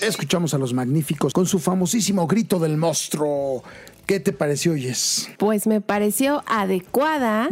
Escuchamos 0.00 0.54
a 0.54 0.58
los 0.58 0.72
magníficos 0.72 1.32
con 1.32 1.46
su 1.46 1.58
famosísimo 1.58 2.26
grito 2.26 2.58
del 2.58 2.76
monstruo. 2.76 3.62
¿Qué 4.10 4.18
te 4.18 4.32
pareció, 4.32 4.74
Yes? 4.76 5.30
Pues 5.38 5.68
me 5.68 5.80
pareció 5.80 6.42
adecuada 6.46 7.48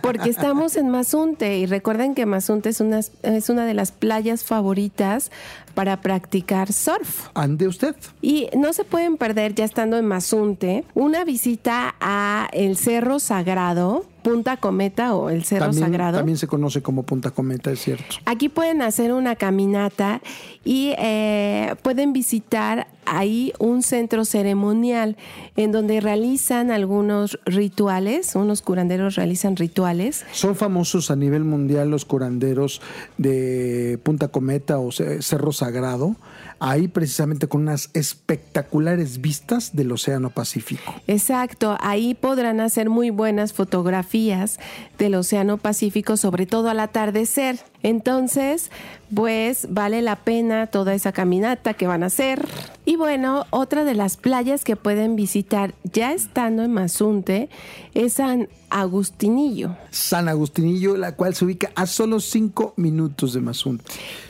porque 0.00 0.30
estamos 0.30 0.76
en 0.76 0.88
Mazunte 0.88 1.58
y 1.58 1.66
recuerden 1.66 2.14
que 2.14 2.24
Mazunte 2.24 2.70
es 2.70 2.80
una, 2.80 3.00
es 3.22 3.50
una 3.50 3.66
de 3.66 3.74
las 3.74 3.92
playas 3.92 4.42
favoritas 4.42 5.30
para 5.74 6.00
practicar 6.00 6.72
surf. 6.72 7.28
Ande 7.34 7.68
usted. 7.68 7.94
Y 8.22 8.48
no 8.56 8.72
se 8.72 8.84
pueden 8.84 9.18
perder, 9.18 9.54
ya 9.54 9.66
estando 9.66 9.98
en 9.98 10.06
Mazunte, 10.06 10.84
una 10.94 11.24
visita 11.24 11.94
a 12.00 12.48
el 12.54 12.78
Cerro 12.78 13.18
Sagrado, 13.18 14.06
Punta 14.28 14.56
Cometa 14.58 15.14
o 15.14 15.30
el 15.30 15.44
Cerro 15.44 15.66
También, 15.66 15.84
Sagrado. 15.84 16.18
también 16.18 16.38
se 16.38 16.46
conoce 16.46 16.82
como 16.82 17.02
Punta 17.04 17.30
Cometa, 17.30 17.70
es 17.70 17.80
cierto. 17.80 18.16
Aquí 18.24 18.48
pueden 18.48 18.82
hacer 18.82 19.12
una 19.12 19.36
caminata 19.36 20.20
y 20.64 20.94
eh, 20.98 21.74
pueden 21.82 22.12
visitar 22.12 22.86
ahí 23.06 23.52
un 23.58 23.82
centro 23.82 24.24
ceremonial 24.26 25.16
en 25.56 25.72
donde 25.72 26.00
realizan 26.00 26.70
algunos 26.70 27.38
rituales, 27.46 28.34
unos 28.34 28.60
curanderos 28.62 29.14
realizan 29.14 29.56
rituales. 29.56 30.24
Son 30.32 30.54
famosos 30.56 31.10
a 31.10 31.16
nivel 31.16 31.44
mundial 31.44 31.90
los 31.90 32.04
curanderos 32.04 32.82
de 33.16 33.98
Punta 34.02 34.28
Cometa 34.28 34.78
o 34.78 34.92
Ce- 34.92 35.22
Cerro 35.22 35.52
Sagrado, 35.52 36.16
ahí 36.60 36.88
precisamente 36.88 37.48
con 37.48 37.62
unas 37.62 37.90
espectaculares 37.94 39.20
vistas 39.20 39.74
del 39.74 39.92
Océano 39.92 40.30
Pacífico. 40.30 40.94
Exacto, 41.06 41.76
ahí 41.80 42.14
podrán 42.14 42.60
hacer 42.60 42.90
muy 42.90 43.10
buenas 43.10 43.52
fotografías 43.52 44.58
del 44.98 45.14
Océano 45.14 45.58
Pacífico, 45.58 46.16
sobre 46.16 46.46
todo 46.46 46.70
al 46.70 46.80
atardecer. 46.80 47.58
Entonces, 47.82 48.70
pues 49.14 49.68
vale 49.70 50.02
la 50.02 50.16
pena 50.16 50.66
toda 50.66 50.94
esa 50.94 51.12
caminata 51.12 51.74
que 51.74 51.86
van 51.86 52.02
a 52.02 52.06
hacer. 52.06 52.46
Y 52.84 52.96
bueno, 52.96 53.46
otra 53.50 53.84
de 53.84 53.94
las 53.94 54.16
playas 54.16 54.64
que 54.64 54.76
pueden 54.76 55.14
visitar 55.14 55.74
ya 55.84 56.12
estando 56.12 56.64
en 56.64 56.72
Mazunte 56.72 57.48
es 57.94 58.14
San 58.14 58.48
Agustinillo. 58.70 59.76
San 59.90 60.28
Agustinillo, 60.28 60.96
la 60.96 61.12
cual 61.12 61.34
se 61.34 61.44
ubica 61.44 61.70
a 61.74 61.86
solo 61.86 62.20
cinco 62.20 62.74
minutos 62.76 63.32
de 63.32 63.40
Mazunte. 63.40 63.84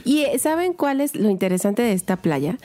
¿Y 0.04 0.26
saben 0.38 0.74
cuál 0.74 1.00
es 1.00 1.14
lo 1.14 1.30
interesante 1.30 1.82
de 1.82 1.92
esta 1.92 2.16
playa? 2.16 2.58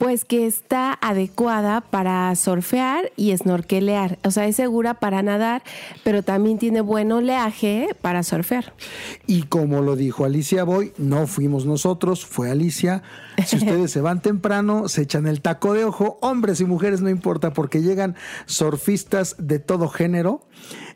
Pues 0.00 0.24
que 0.24 0.46
está 0.46 0.98
adecuada 1.02 1.82
para 1.82 2.34
surfear 2.34 3.12
y 3.16 3.36
snorkelear. 3.36 4.18
O 4.24 4.30
sea, 4.30 4.46
es 4.46 4.56
segura 4.56 4.94
para 4.94 5.22
nadar, 5.22 5.62
pero 6.02 6.22
también 6.22 6.56
tiene 6.56 6.80
buen 6.80 7.12
oleaje 7.12 7.94
para 8.00 8.22
surfear. 8.22 8.72
Y 9.26 9.42
como 9.42 9.82
lo 9.82 9.96
dijo 9.96 10.24
Alicia 10.24 10.64
Boy, 10.64 10.94
no 10.96 11.26
fuimos 11.26 11.66
nosotros, 11.66 12.24
fue 12.24 12.50
Alicia. 12.50 13.02
Si 13.44 13.56
ustedes 13.58 13.90
se 13.90 14.00
van 14.00 14.22
temprano, 14.22 14.88
se 14.88 15.02
echan 15.02 15.26
el 15.26 15.42
taco 15.42 15.74
de 15.74 15.84
ojo, 15.84 16.16
hombres 16.22 16.62
y 16.62 16.64
mujeres 16.64 17.02
no 17.02 17.10
importa, 17.10 17.52
porque 17.52 17.82
llegan 17.82 18.16
surfistas 18.46 19.36
de 19.38 19.58
todo 19.58 19.88
género 19.88 20.40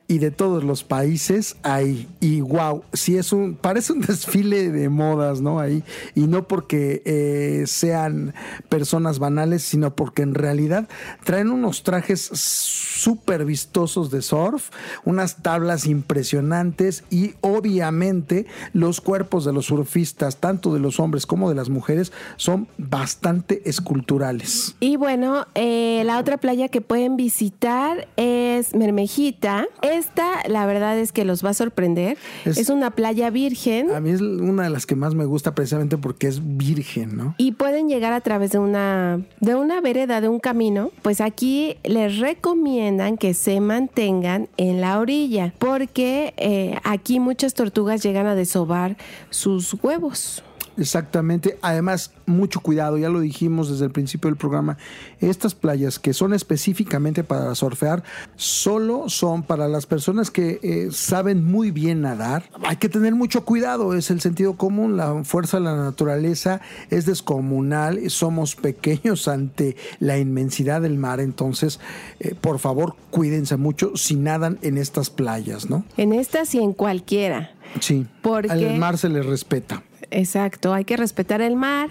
y 0.07 0.19
de 0.19 0.31
todos 0.31 0.65
los 0.65 0.85
países 0.85 1.57
ahí. 1.63 2.09
Y 2.21 2.41
wow, 2.41 2.83
si 2.93 3.17
es 3.17 3.33
un, 3.33 3.55
parece 3.55 3.93
un 3.93 4.01
desfile 4.07 4.71
de 4.71 4.89
modas, 4.89 5.41
¿no? 5.41 5.61
Ahí. 5.61 5.83
Y 6.15 6.27
no 6.27 6.47
porque 6.47 7.03
eh, 7.05 7.65
sean 7.67 8.35
personas 8.69 9.19
banales, 9.19 9.63
sino 9.63 9.95
porque 9.95 10.23
en 10.23 10.35
realidad 10.35 10.89
traen 11.25 11.51
unos 11.51 11.83
trajes 11.83 12.21
súper 12.21 13.45
vistosos 13.45 14.11
de 14.11 14.23
surf, 14.23 14.71
unas 15.05 15.43
tablas 15.43 15.87
impresionantes 15.87 17.05
y 17.11 17.35
obviamente 17.41 18.47
los 18.73 19.01
cuerpos 19.01 19.45
de 19.45 19.53
los 19.53 19.67
surfistas, 19.67 20.37
tanto 20.37 20.73
de 20.75 20.81
los 20.81 21.01
hombres 21.01 21.27
como 21.27 21.49
de 21.49 21.55
las 21.55 21.71
mujeres, 21.71 22.13
son 22.37 22.69
bastante 22.79 23.63
esculturales. 23.69 24.77
Y 24.81 24.97
bueno, 24.97 25.47
eh, 25.55 26.03
la 26.05 26.19
otra 26.19 26.37
playa 26.37 26.69
que 26.69 26.81
pueden 26.81 27.17
visitar 27.17 28.09
es 28.17 28.75
Mermejita. 28.75 29.67
Esta, 29.97 30.43
la 30.49 30.67
verdad 30.67 30.99
es 30.99 31.13
que 31.13 31.25
los 31.25 31.45
va 31.45 31.51
a 31.51 31.55
sorprender. 31.55 32.17
Es- 32.45 32.59
Es, 32.59 32.69
una 32.71 32.91
playa 32.91 33.31
virgen. 33.31 33.91
A 33.93 34.01
mí 34.01 34.11
es 34.11 34.21
una 34.21 34.65
de 34.65 34.71
las 34.71 34.87
que 34.87 34.97
más 34.97 35.15
me 35.15 35.25
gusta 35.25 35.55
precisamente 35.55 35.97
porque 35.99 36.27
es 36.29 36.41
virgen, 36.57 37.17
¿no? 37.17 37.35
y 37.39 37.53
pueden 37.53 37.89
llegar 37.89 38.13
a 38.13 38.21
través 38.21 38.51
de 38.53 38.59
una 38.59 39.21
de 39.41 39.55
una 39.55 39.81
vereda 39.81 40.21
de 40.21 40.29
un 40.29 40.41
camino, 40.41 40.91
pues 41.03 41.21
aquí 41.21 41.77
les 41.85 42.19
recomiendan 42.19 43.17
que 43.17 43.35
se 43.35 43.61
mantengan 43.61 44.49
en 44.57 44.81
la 44.81 44.99
orilla, 44.99 45.53
porque 45.59 46.35
eh, 46.37 46.79
aquí 46.85 47.21
muchas 47.21 47.55
tortugas 47.55 48.03
llegan 48.03 48.27
a 48.27 48.35
desovar 48.35 48.97
sus 49.31 49.75
huevos. 49.83 50.43
Exactamente. 50.77 51.59
Además, 51.63 52.13
mucho 52.27 52.61
cuidado, 52.61 52.99
ya 52.99 53.09
lo 53.09 53.21
dijimos 53.21 53.71
desde 53.71 53.85
el 53.85 53.91
principio 53.91 54.29
del 54.29 54.37
programa, 54.37 54.77
estas 55.21 55.55
playas 55.55 55.99
que 55.99 56.13
son 56.13 56.35
específicamente 56.35 57.25
para 57.25 57.55
surfear, 57.55 58.03
solo 58.37 59.09
son 59.09 59.43
para 59.43 59.69
las 59.69 59.87
personas 59.87 60.31
que 60.31 60.59
eh, 60.63 60.89
saben 60.91 61.45
muy 61.45 61.71
bien 61.71 62.03
nadar. 62.03 62.51
Hay 62.65 62.77
que 62.77 62.89
tener 62.89 63.15
mucho 63.15 63.45
cuidado, 63.45 63.95
es 63.95 64.11
el 64.11 64.21
sentido 64.21 64.57
común, 64.57 64.97
la 64.97 65.25
fuerza 65.25 65.59
de 65.59 65.65
la 65.65 65.77
naturaleza 65.77 66.61
es 66.91 67.07
descomunal, 67.07 68.11
somos 68.11 68.57
pequeños 68.57 69.29
ante 69.29 69.77
la 70.01 70.19
inmensidad 70.19 70.83
del 70.83 70.99
mar, 70.99 71.21
entonces, 71.21 71.81
eh, 72.21 72.35
por 72.41 72.59
favor, 72.59 72.97
cuídense 73.11 73.57
mucho 73.57 73.93
si 73.97 74.17
nadan 74.17 74.59
en 74.63 74.79
estas 74.79 75.11
playas, 75.11 75.71
¿no? 75.71 75.85
En 75.97 76.13
estas 76.13 76.55
y 76.55 76.59
en 76.59 76.73
cualquiera. 76.73 77.53
Sí, 77.81 78.07
Porque- 78.23 78.51
al 78.51 78.79
mar 78.79 78.99
se 78.99 79.09
les 79.09 79.27
respeta. 79.27 79.83
Exacto, 80.11 80.73
hay 80.73 80.85
que 80.85 80.97
respetar 80.97 81.41
el 81.41 81.57
mar 81.57 81.91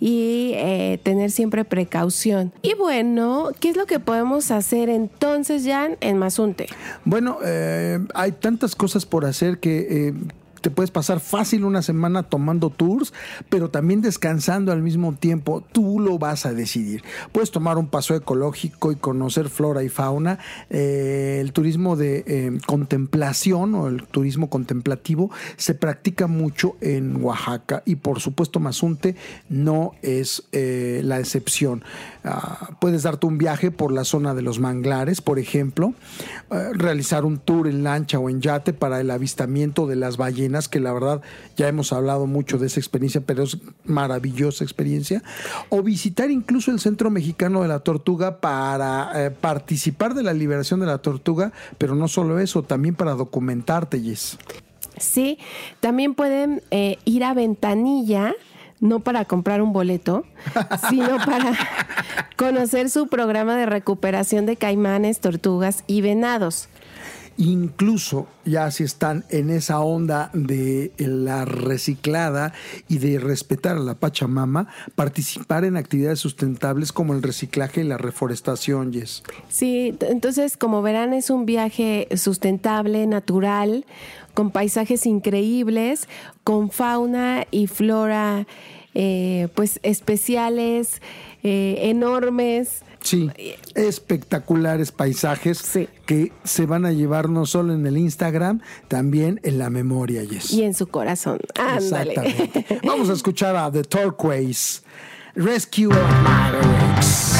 y 0.00 0.52
eh, 0.54 1.00
tener 1.02 1.30
siempre 1.30 1.64
precaución. 1.64 2.52
Y 2.62 2.74
bueno, 2.74 3.50
¿qué 3.60 3.70
es 3.70 3.76
lo 3.76 3.86
que 3.86 3.98
podemos 3.98 4.50
hacer 4.50 4.88
entonces, 4.88 5.64
Jan, 5.66 5.96
en 6.00 6.18
Mazunte? 6.18 6.66
Bueno, 7.04 7.38
eh, 7.44 7.98
hay 8.14 8.32
tantas 8.32 8.76
cosas 8.76 9.06
por 9.06 9.24
hacer 9.24 9.58
que 9.58 10.08
eh, 10.08 10.14
te 10.60 10.70
puedes 10.70 10.90
pasar 10.90 11.20
fácil 11.20 11.64
una 11.64 11.82
semana 11.82 12.22
tomando 12.22 12.70
tours, 12.70 13.12
pero 13.48 13.70
también 13.70 14.00
descansando 14.00 14.72
al 14.72 14.82
mismo 14.82 15.14
tiempo. 15.14 15.64
Tú 15.72 16.00
lo 16.00 16.18
vas 16.18 16.46
a 16.46 16.52
decidir. 16.52 17.02
Puedes 17.32 17.50
tomar 17.50 17.78
un 17.78 17.88
paso 17.88 18.14
ecológico 18.14 18.92
y 18.92 18.96
conocer 18.96 19.48
flora 19.48 19.82
y 19.82 19.88
fauna. 19.88 20.38
Eh, 20.70 21.38
el 21.40 21.52
turismo 21.52 21.96
de 21.96 22.24
eh, 22.26 22.58
contemplación 22.66 23.74
o 23.74 23.88
el 23.88 24.04
turismo 24.04 24.50
contemplativo 24.50 25.30
se 25.56 25.74
practica 25.74 26.26
mucho 26.26 26.76
en 26.80 27.22
Oaxaca 27.22 27.82
y 27.84 27.96
por 27.96 28.20
supuesto 28.20 28.60
Mazunte 28.60 29.16
no 29.48 29.92
es 30.02 30.44
eh, 30.52 31.00
la 31.04 31.18
excepción. 31.18 31.84
Ah, 32.24 32.70
puedes 32.80 33.04
darte 33.04 33.26
un 33.26 33.38
viaje 33.38 33.70
por 33.70 33.92
la 33.92 34.04
zona 34.04 34.34
de 34.34 34.42
los 34.42 34.58
manglares, 34.58 35.20
por 35.20 35.38
ejemplo, 35.38 35.94
eh, 36.50 36.70
realizar 36.72 37.24
un 37.24 37.38
tour 37.38 37.68
en 37.68 37.84
lancha 37.84 38.18
o 38.18 38.28
en 38.28 38.40
yate 38.40 38.72
para 38.72 39.00
el 39.00 39.10
avistamiento 39.10 39.86
de 39.86 39.96
las 39.96 40.16
ballenas, 40.16 40.57
que 40.66 40.80
la 40.80 40.92
verdad 40.92 41.22
ya 41.56 41.68
hemos 41.68 41.92
hablado 41.92 42.26
mucho 42.26 42.58
de 42.58 42.66
esa 42.66 42.80
experiencia, 42.80 43.20
pero 43.20 43.44
es 43.44 43.58
maravillosa 43.84 44.64
experiencia, 44.64 45.22
o 45.68 45.82
visitar 45.82 46.30
incluso 46.32 46.72
el 46.72 46.80
Centro 46.80 47.10
Mexicano 47.10 47.62
de 47.62 47.68
la 47.68 47.80
Tortuga 47.80 48.40
para 48.40 49.12
eh, 49.14 49.30
participar 49.30 50.14
de 50.14 50.24
la 50.24 50.32
liberación 50.32 50.80
de 50.80 50.86
la 50.86 50.98
tortuga, 50.98 51.52
pero 51.76 51.94
no 51.94 52.08
solo 52.08 52.38
eso, 52.40 52.62
también 52.62 52.94
para 52.94 53.12
documentarte, 53.12 54.00
Jess. 54.00 54.38
Sí, 54.96 55.38
también 55.80 56.14
pueden 56.14 56.62
eh, 56.70 56.98
ir 57.04 57.24
a 57.24 57.34
Ventanilla, 57.34 58.34
no 58.80 59.00
para 59.00 59.24
comprar 59.24 59.62
un 59.62 59.72
boleto, 59.72 60.24
sino 60.90 61.18
para 61.24 61.52
conocer 62.36 62.90
su 62.90 63.08
programa 63.08 63.56
de 63.56 63.66
recuperación 63.66 64.46
de 64.46 64.56
caimanes, 64.56 65.20
tortugas 65.20 65.84
y 65.86 66.00
venados. 66.00 66.68
Incluso 67.38 68.26
ya 68.44 68.70
si 68.70 68.82
están 68.84 69.24
en 69.30 69.48
esa 69.48 69.80
onda 69.80 70.30
de 70.34 70.92
la 70.98 71.44
reciclada 71.44 72.52
y 72.88 72.98
de 72.98 73.18
respetar 73.20 73.76
a 73.76 73.80
la 73.80 73.94
Pachamama, 73.94 74.68
participar 74.96 75.64
en 75.64 75.76
actividades 75.76 76.18
sustentables 76.18 76.92
como 76.92 77.14
el 77.14 77.22
reciclaje 77.22 77.80
y 77.80 77.84
la 77.84 77.96
reforestación, 77.96 78.92
Yes. 78.92 79.22
Sí, 79.48 79.96
entonces 80.00 80.56
como 80.56 80.82
verán 80.82 81.14
es 81.14 81.30
un 81.30 81.46
viaje 81.46 82.08
sustentable, 82.16 83.06
natural, 83.06 83.86
con 84.34 84.50
paisajes 84.50 85.06
increíbles, 85.06 86.08
con 86.42 86.70
fauna 86.70 87.46
y 87.50 87.66
flora 87.68 88.46
eh, 88.94 89.48
pues 89.54 89.78
especiales, 89.84 91.00
eh, 91.42 91.78
enormes. 91.90 92.82
Sí, 93.00 93.30
espectaculares 93.74 94.90
paisajes 94.92 95.58
Sí. 95.58 95.88
que 96.04 96.32
se 96.44 96.66
van 96.66 96.84
a 96.84 96.92
llevar 96.92 97.28
no 97.30 97.46
solo 97.46 97.72
en 97.72 97.86
el 97.86 97.96
Instagram, 97.96 98.60
también 98.88 99.40
en 99.44 99.58
la 99.58 99.70
memoria. 99.70 100.22
Y 100.24 100.62
en 100.62 100.74
su 100.74 100.88
corazón. 100.88 101.38
Ándale. 101.58 102.12
Exactamente. 102.14 102.80
Vamos 102.84 103.08
a 103.08 103.12
escuchar 103.12 103.54
a 103.56 103.70
The 103.70 103.84
Turquoise, 103.84 104.82
Rescue 105.36 105.86
of 105.86 106.22
Mavericks. 106.24 107.37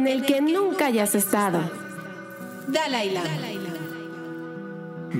En 0.00 0.08
el 0.08 0.24
que 0.24 0.40
nunca 0.40 0.86
hayas 0.86 1.14
estado. 1.14 1.60
Dalai 2.68 3.10
Lama. 3.10 3.28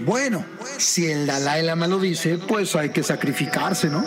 Bueno, 0.07 0.43
si 0.79 1.05
el 1.05 1.27
Dalai 1.27 1.63
Lama 1.63 1.87
lo 1.87 1.99
dice, 1.99 2.39
pues 2.39 2.75
hay 2.77 2.89
que 2.89 3.03
sacrificarse, 3.03 3.91
¿no? 3.91 4.03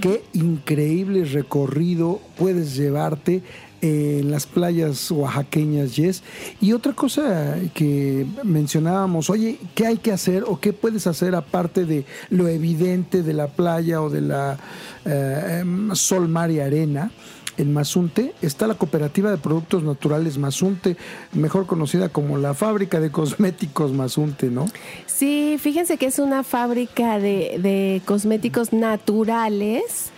Qué 0.00 0.24
increíble 0.32 1.24
recorrido 1.26 2.22
puedes 2.38 2.74
llevarte 2.74 3.42
en 3.82 4.30
las 4.30 4.46
playas 4.46 5.10
oaxaqueñas, 5.10 5.94
Yes. 5.96 6.22
Y 6.62 6.72
otra 6.72 6.94
cosa 6.94 7.56
que 7.74 8.24
mencionábamos, 8.44 9.28
oye, 9.28 9.58
¿qué 9.74 9.86
hay 9.86 9.98
que 9.98 10.12
hacer 10.12 10.44
o 10.46 10.58
qué 10.58 10.72
puedes 10.72 11.06
hacer 11.06 11.34
aparte 11.34 11.84
de 11.84 12.06
lo 12.30 12.48
evidente 12.48 13.22
de 13.22 13.34
la 13.34 13.48
playa 13.48 14.00
o 14.00 14.08
de 14.08 14.20
la 14.22 14.58
eh, 15.04 15.62
sol, 15.92 16.28
mar 16.28 16.50
y 16.50 16.60
arena? 16.60 17.10
En 17.58 17.72
Mazunte 17.72 18.34
está 18.42 18.66
la 18.66 18.74
Cooperativa 18.74 19.30
de 19.30 19.38
Productos 19.38 19.82
Naturales 19.82 20.38
Mazunte, 20.38 20.96
mejor 21.32 21.66
conocida 21.66 22.08
como 22.08 22.38
la 22.38 22.54
Fábrica 22.54 23.00
de 23.00 23.10
Cosméticos 23.10 23.92
Mazunte, 23.92 24.50
¿no? 24.50 24.66
Sí, 25.06 25.56
fíjense 25.58 25.96
que 25.96 26.06
es 26.06 26.18
una 26.18 26.42
fábrica 26.42 27.18
de, 27.18 27.58
de 27.58 28.02
cosméticos 28.04 28.72
naturales 28.72 30.10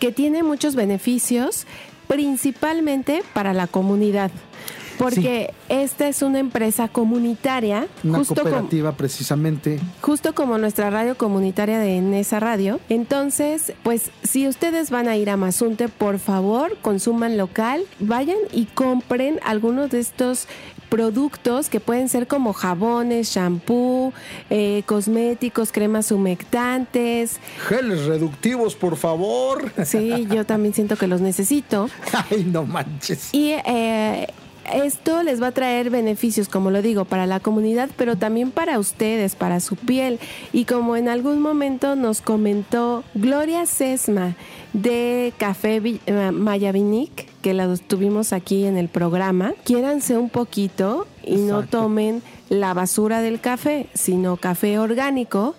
que 0.00 0.10
tiene 0.10 0.42
muchos 0.42 0.74
beneficios, 0.74 1.66
principalmente 2.08 3.22
para 3.34 3.52
la 3.52 3.66
comunidad. 3.66 4.30
Porque 5.00 5.52
esta 5.68 6.08
es 6.08 6.22
una 6.22 6.38
empresa 6.38 6.88
comunitaria. 6.88 7.86
Una 8.04 8.18
justo 8.18 8.34
como- 8.34 8.44
cooperativa 8.50 8.92
precisamente. 8.92 9.80
justo 10.02 10.34
como 10.34 10.58
nuestra 10.58 10.90
radio 10.90 11.16
comunitaria 11.16 11.78
de 11.78 12.00
Nesa 12.00 12.38
Radio. 12.40 12.80
Entonces, 12.88 13.72
pues 13.82 14.10
si 14.22 14.46
ustedes 14.46 14.90
van 14.90 15.08
a 15.08 15.16
ir 15.16 15.30
a 15.30 15.36
Mazunte, 15.36 15.88
por 15.88 16.18
favor, 16.18 16.76
consuman 16.82 17.36
local, 17.36 17.82
vayan 17.98 18.36
y 18.52 18.66
compren 18.66 19.40
algunos 19.44 19.90
de 19.90 20.00
estos 20.00 20.46
productos 20.88 21.68
que 21.68 21.78
pueden 21.78 22.08
ser 22.08 22.26
como 22.26 22.52
jabones, 22.52 23.28
shampoo, 23.32 24.12
eh, 24.50 24.82
cosméticos, 24.86 25.70
cremas 25.70 26.10
humectantes. 26.10 27.38
Geles 27.68 28.06
reductivos, 28.06 28.74
por 28.74 28.96
favor. 28.96 29.72
Sí, 29.84 30.26
yo 30.30 30.44
también 30.44 30.74
siento 30.74 30.96
que 30.96 31.06
los 31.06 31.20
necesito. 31.20 31.88
Ay, 32.30 32.44
no 32.44 32.64
manches. 32.64 33.28
Y 33.32 33.52
eh, 33.64 34.26
esto 34.72 35.22
les 35.22 35.42
va 35.42 35.48
a 35.48 35.52
traer 35.52 35.90
beneficios, 35.90 36.48
como 36.48 36.70
lo 36.70 36.82
digo, 36.82 37.04
para 37.04 37.26
la 37.26 37.40
comunidad, 37.40 37.90
pero 37.96 38.16
también 38.16 38.50
para 38.50 38.78
ustedes, 38.78 39.34
para 39.34 39.60
su 39.60 39.76
piel. 39.76 40.18
Y 40.52 40.64
como 40.64 40.96
en 40.96 41.08
algún 41.08 41.40
momento 41.40 41.96
nos 41.96 42.20
comentó 42.20 43.04
Gloria 43.14 43.66
Sesma 43.66 44.36
de 44.72 45.32
Café 45.38 45.80
eh, 45.84 46.30
Mayavinic, 46.32 47.28
que 47.42 47.54
la 47.54 47.74
tuvimos 47.76 48.32
aquí 48.32 48.64
en 48.64 48.76
el 48.76 48.88
programa, 48.88 49.54
quiéranse 49.64 50.16
un 50.16 50.30
poquito 50.30 51.06
y 51.24 51.36
no 51.36 51.64
tomen 51.64 52.22
la 52.48 52.74
basura 52.74 53.20
del 53.22 53.40
café, 53.40 53.86
sino 53.94 54.36
café 54.36 54.78
orgánico. 54.78 55.54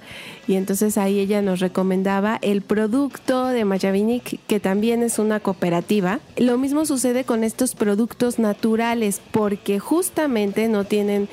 Y 0.51 0.57
entonces 0.57 0.97
ahí 0.97 1.17
ella 1.19 1.41
nos 1.41 1.61
recomendaba 1.61 2.37
el 2.41 2.61
producto 2.61 3.45
de 3.47 3.63
Mayavinic, 3.63 4.37
que 4.47 4.59
también 4.59 5.01
es 5.01 5.17
una 5.17 5.39
cooperativa. 5.39 6.19
Lo 6.35 6.57
mismo 6.57 6.85
sucede 6.85 7.23
con 7.23 7.45
estos 7.45 7.73
productos 7.73 8.37
naturales, 8.37 9.21
porque 9.31 9.79
justamente 9.79 10.67
no 10.67 10.83
tienen 10.83 11.29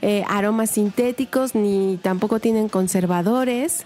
eh, 0.00 0.24
aromas 0.26 0.70
sintéticos 0.70 1.54
ni 1.54 1.98
tampoco 2.00 2.40
tienen 2.40 2.70
conservadores. 2.70 3.84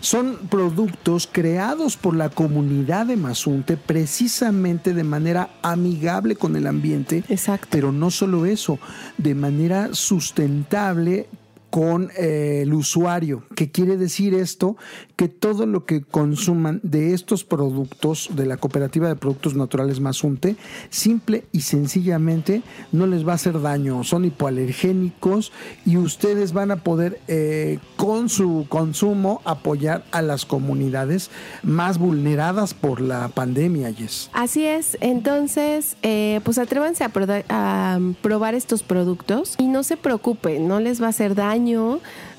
Son 0.00 0.48
productos 0.50 1.28
creados 1.30 1.96
por 1.96 2.16
la 2.16 2.28
comunidad 2.28 3.06
de 3.06 3.16
Mazunte 3.16 3.76
precisamente 3.76 4.94
de 4.94 5.04
manera 5.04 5.50
amigable 5.62 6.34
con 6.34 6.56
el 6.56 6.66
ambiente. 6.66 7.22
Exacto. 7.28 7.68
Pero 7.70 7.92
no 7.92 8.10
solo 8.10 8.46
eso, 8.46 8.80
de 9.16 9.36
manera 9.36 9.90
sustentable 9.92 11.28
con 11.74 12.12
eh, 12.16 12.60
el 12.62 12.72
usuario. 12.72 13.42
¿Qué 13.56 13.72
quiere 13.72 13.96
decir 13.96 14.32
esto? 14.32 14.76
Que 15.16 15.26
todo 15.26 15.66
lo 15.66 15.86
que 15.86 16.02
consuman 16.02 16.78
de 16.84 17.14
estos 17.14 17.42
productos 17.42 18.28
de 18.30 18.46
la 18.46 18.58
Cooperativa 18.58 19.08
de 19.08 19.16
Productos 19.16 19.56
Naturales 19.56 19.98
Mazunte, 19.98 20.54
simple 20.90 21.46
y 21.50 21.62
sencillamente 21.62 22.62
no 22.92 23.08
les 23.08 23.26
va 23.26 23.32
a 23.32 23.34
hacer 23.34 23.60
daño. 23.60 24.04
Son 24.04 24.24
hipoalergénicos 24.24 25.50
y 25.84 25.96
ustedes 25.96 26.52
van 26.52 26.70
a 26.70 26.76
poder 26.76 27.18
eh, 27.26 27.80
con 27.96 28.28
su 28.28 28.66
consumo 28.68 29.42
apoyar 29.44 30.04
a 30.12 30.22
las 30.22 30.46
comunidades 30.46 31.28
más 31.64 31.98
vulneradas 31.98 32.72
por 32.72 33.00
la 33.00 33.26
pandemia, 33.30 33.90
Yes. 33.90 34.30
Así 34.32 34.64
es, 34.64 34.96
entonces, 35.00 35.96
eh, 36.02 36.40
pues 36.44 36.58
atrévanse 36.58 37.02
a, 37.02 37.10
a 37.48 37.98
probar 38.22 38.54
estos 38.54 38.84
productos 38.84 39.56
y 39.58 39.66
no 39.66 39.82
se 39.82 39.96
preocupen, 39.96 40.68
no 40.68 40.78
les 40.78 41.02
va 41.02 41.06
a 41.06 41.10
hacer 41.10 41.34
daño, 41.34 41.63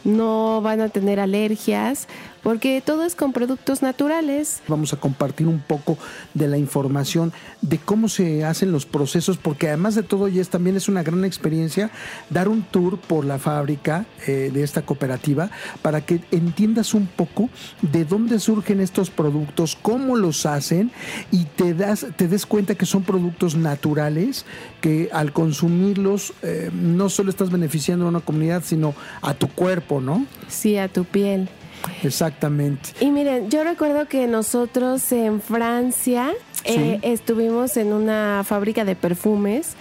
no 0.04 0.62
van 0.62 0.82
a 0.82 0.90
tener 0.90 1.20
alergias, 1.20 2.08
porque 2.46 2.80
todo 2.86 3.06
es 3.06 3.16
con 3.16 3.34
productos 3.34 3.82
naturales. 3.82 4.62
Vamos 4.68 4.94
a 4.94 4.98
compartir 4.98 5.48
un 5.48 5.62
poco 5.62 5.98
de 6.36 6.48
la 6.48 6.60
información 6.60 7.34
de 7.64 7.80
cómo 7.80 8.08
se 8.08 8.46
hacen 8.46 8.72
los 8.72 8.86
procesos, 8.86 9.38
porque 9.38 9.70
además 9.70 9.96
de 9.96 10.04
todo, 10.04 10.28
Yes, 10.28 10.50
también 10.50 10.76
es 10.76 10.88
una 10.88 11.02
gran 11.02 11.26
experiencia 11.26 11.90
dar 12.30 12.48
un 12.48 12.62
tour 12.62 13.00
por 13.00 13.26
la 13.26 13.40
fábrica 13.40 14.06
eh, 14.28 14.52
de 14.54 14.62
esta 14.62 14.84
cooperativa 14.84 15.50
para 15.82 16.02
que 16.02 16.22
entiendas 16.30 16.94
un 16.94 17.08
poco 17.08 17.50
de 17.82 18.06
dónde 18.06 18.38
surgen 18.38 18.80
estos 18.80 19.10
productos, 19.10 19.76
cómo 19.82 20.16
los 20.16 20.46
hacen 20.46 20.92
y 21.32 21.46
te, 21.46 21.74
das, 21.74 22.06
te 22.16 22.28
des 22.28 22.46
cuenta 22.46 22.76
que 22.76 22.86
son 22.86 23.02
productos 23.02 23.56
naturales 23.56 24.46
que 24.82 25.10
al 25.12 25.34
consumirlos 25.34 26.34
eh, 26.44 26.70
no 26.72 27.10
solo 27.10 27.32
estás 27.32 27.50
beneficiando 27.50 28.06
a 28.06 28.10
una 28.10 28.20
comunidad, 28.20 28.62
sino 28.64 28.94
a 29.24 29.34
tu 29.34 29.48
cuerpo, 29.48 30.00
¿no? 30.00 30.28
Sí, 30.48 30.78
a 30.78 30.88
tu 30.88 31.06
piel. 31.06 31.50
Exactamente. 32.04 32.90
Y 33.00 33.12
miren, 33.12 33.50
yo 33.50 33.64
recuerdo 33.64 34.08
que 34.08 34.28
nosotros 34.28 35.12
en 35.12 35.42
Francia 35.42 36.32
eh, 36.64 37.00
estuvimos 37.02 37.78
en 37.78 37.94
una 37.94 38.44
fábrica 38.46 38.86
de 38.86 38.96
perfumes. 38.96 39.76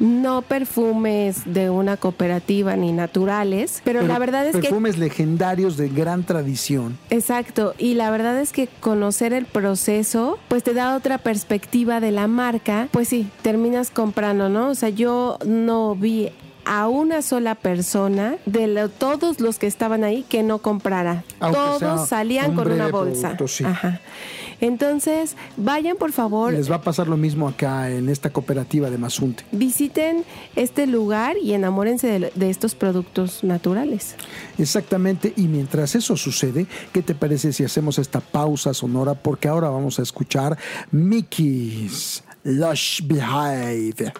No 0.00 0.42
perfumes 0.42 1.42
de 1.44 1.70
una 1.70 1.96
cooperativa 1.96 2.76
ni 2.76 2.92
naturales, 2.92 3.82
pero, 3.82 4.02
la 4.02 4.20
verdad 4.20 4.46
es 4.46 4.54
que 4.54 4.62
perfumes 4.62 4.96
legendarios 4.96 5.76
de 5.76 5.88
gran 5.88 6.22
tradición. 6.22 6.96
Exacto, 7.10 7.74
y 7.78 7.94
la 7.94 8.08
verdad 8.12 8.38
es 8.40 8.52
que 8.52 8.68
conocer 8.78 9.32
el 9.32 9.46
proceso, 9.46 10.38
pues 10.46 10.62
te 10.62 10.72
da 10.72 10.94
otra 10.94 11.18
perspectiva 11.18 11.98
de 11.98 12.12
la 12.12 12.28
marca, 12.28 12.86
pues 12.92 13.08
sí, 13.08 13.28
terminas 13.42 13.90
comprando, 13.90 14.48
¿no? 14.48 14.68
O 14.68 14.76
sea, 14.76 14.90
yo 14.90 15.36
no 15.44 15.96
vi 15.96 16.30
a 16.70 16.86
una 16.88 17.22
sola 17.22 17.54
persona 17.54 18.36
de 18.46 18.66
lo- 18.66 18.88
todos 18.90 19.40
los 19.40 19.58
que 19.58 19.66
estaban 19.66 20.04
ahí 20.04 20.22
que 20.28 20.42
no 20.42 20.58
comprara. 20.58 21.24
Aunque 21.40 21.58
todos 21.58 22.08
salían 22.08 22.54
con 22.54 22.70
una 22.70 22.88
bolsa. 22.88 23.28
producto, 23.36 23.48
sí. 23.48 23.64
Ajá. 23.64 24.00
Entonces, 24.60 25.36
vayan 25.56 25.96
por 25.96 26.10
favor, 26.12 26.52
Les 26.52 26.68
va 26.70 26.76
a 26.76 26.82
pasar 26.82 27.06
lo 27.06 27.16
mismo 27.16 27.46
acá 27.46 27.90
en 27.90 28.08
esta 28.08 28.30
cooperativa 28.30 28.90
de 28.90 28.98
Mazunte. 28.98 29.44
visiten 29.52 30.24
este 30.56 30.86
lugar 30.88 31.36
y 31.40 31.52
enamórense 31.54 32.08
de, 32.08 32.32
de 32.34 32.50
estos 32.50 32.74
productos 32.74 33.44
naturales. 33.44 34.16
Exactamente, 34.58 35.32
y 35.36 35.46
mientras 35.46 35.94
eso 35.94 36.16
sucede, 36.16 36.66
¿qué 36.92 37.02
te 37.02 37.14
parece 37.14 37.52
si 37.52 37.62
hacemos 37.64 37.98
esta 38.00 38.18
pausa 38.20 38.74
sonora? 38.74 39.14
Porque 39.14 39.46
ahora 39.46 39.68
vamos 39.70 40.00
a 40.00 40.02
escuchar 40.02 40.58
Mickey's 40.90 42.24
Lush 42.42 43.00
Behind. 43.04 44.12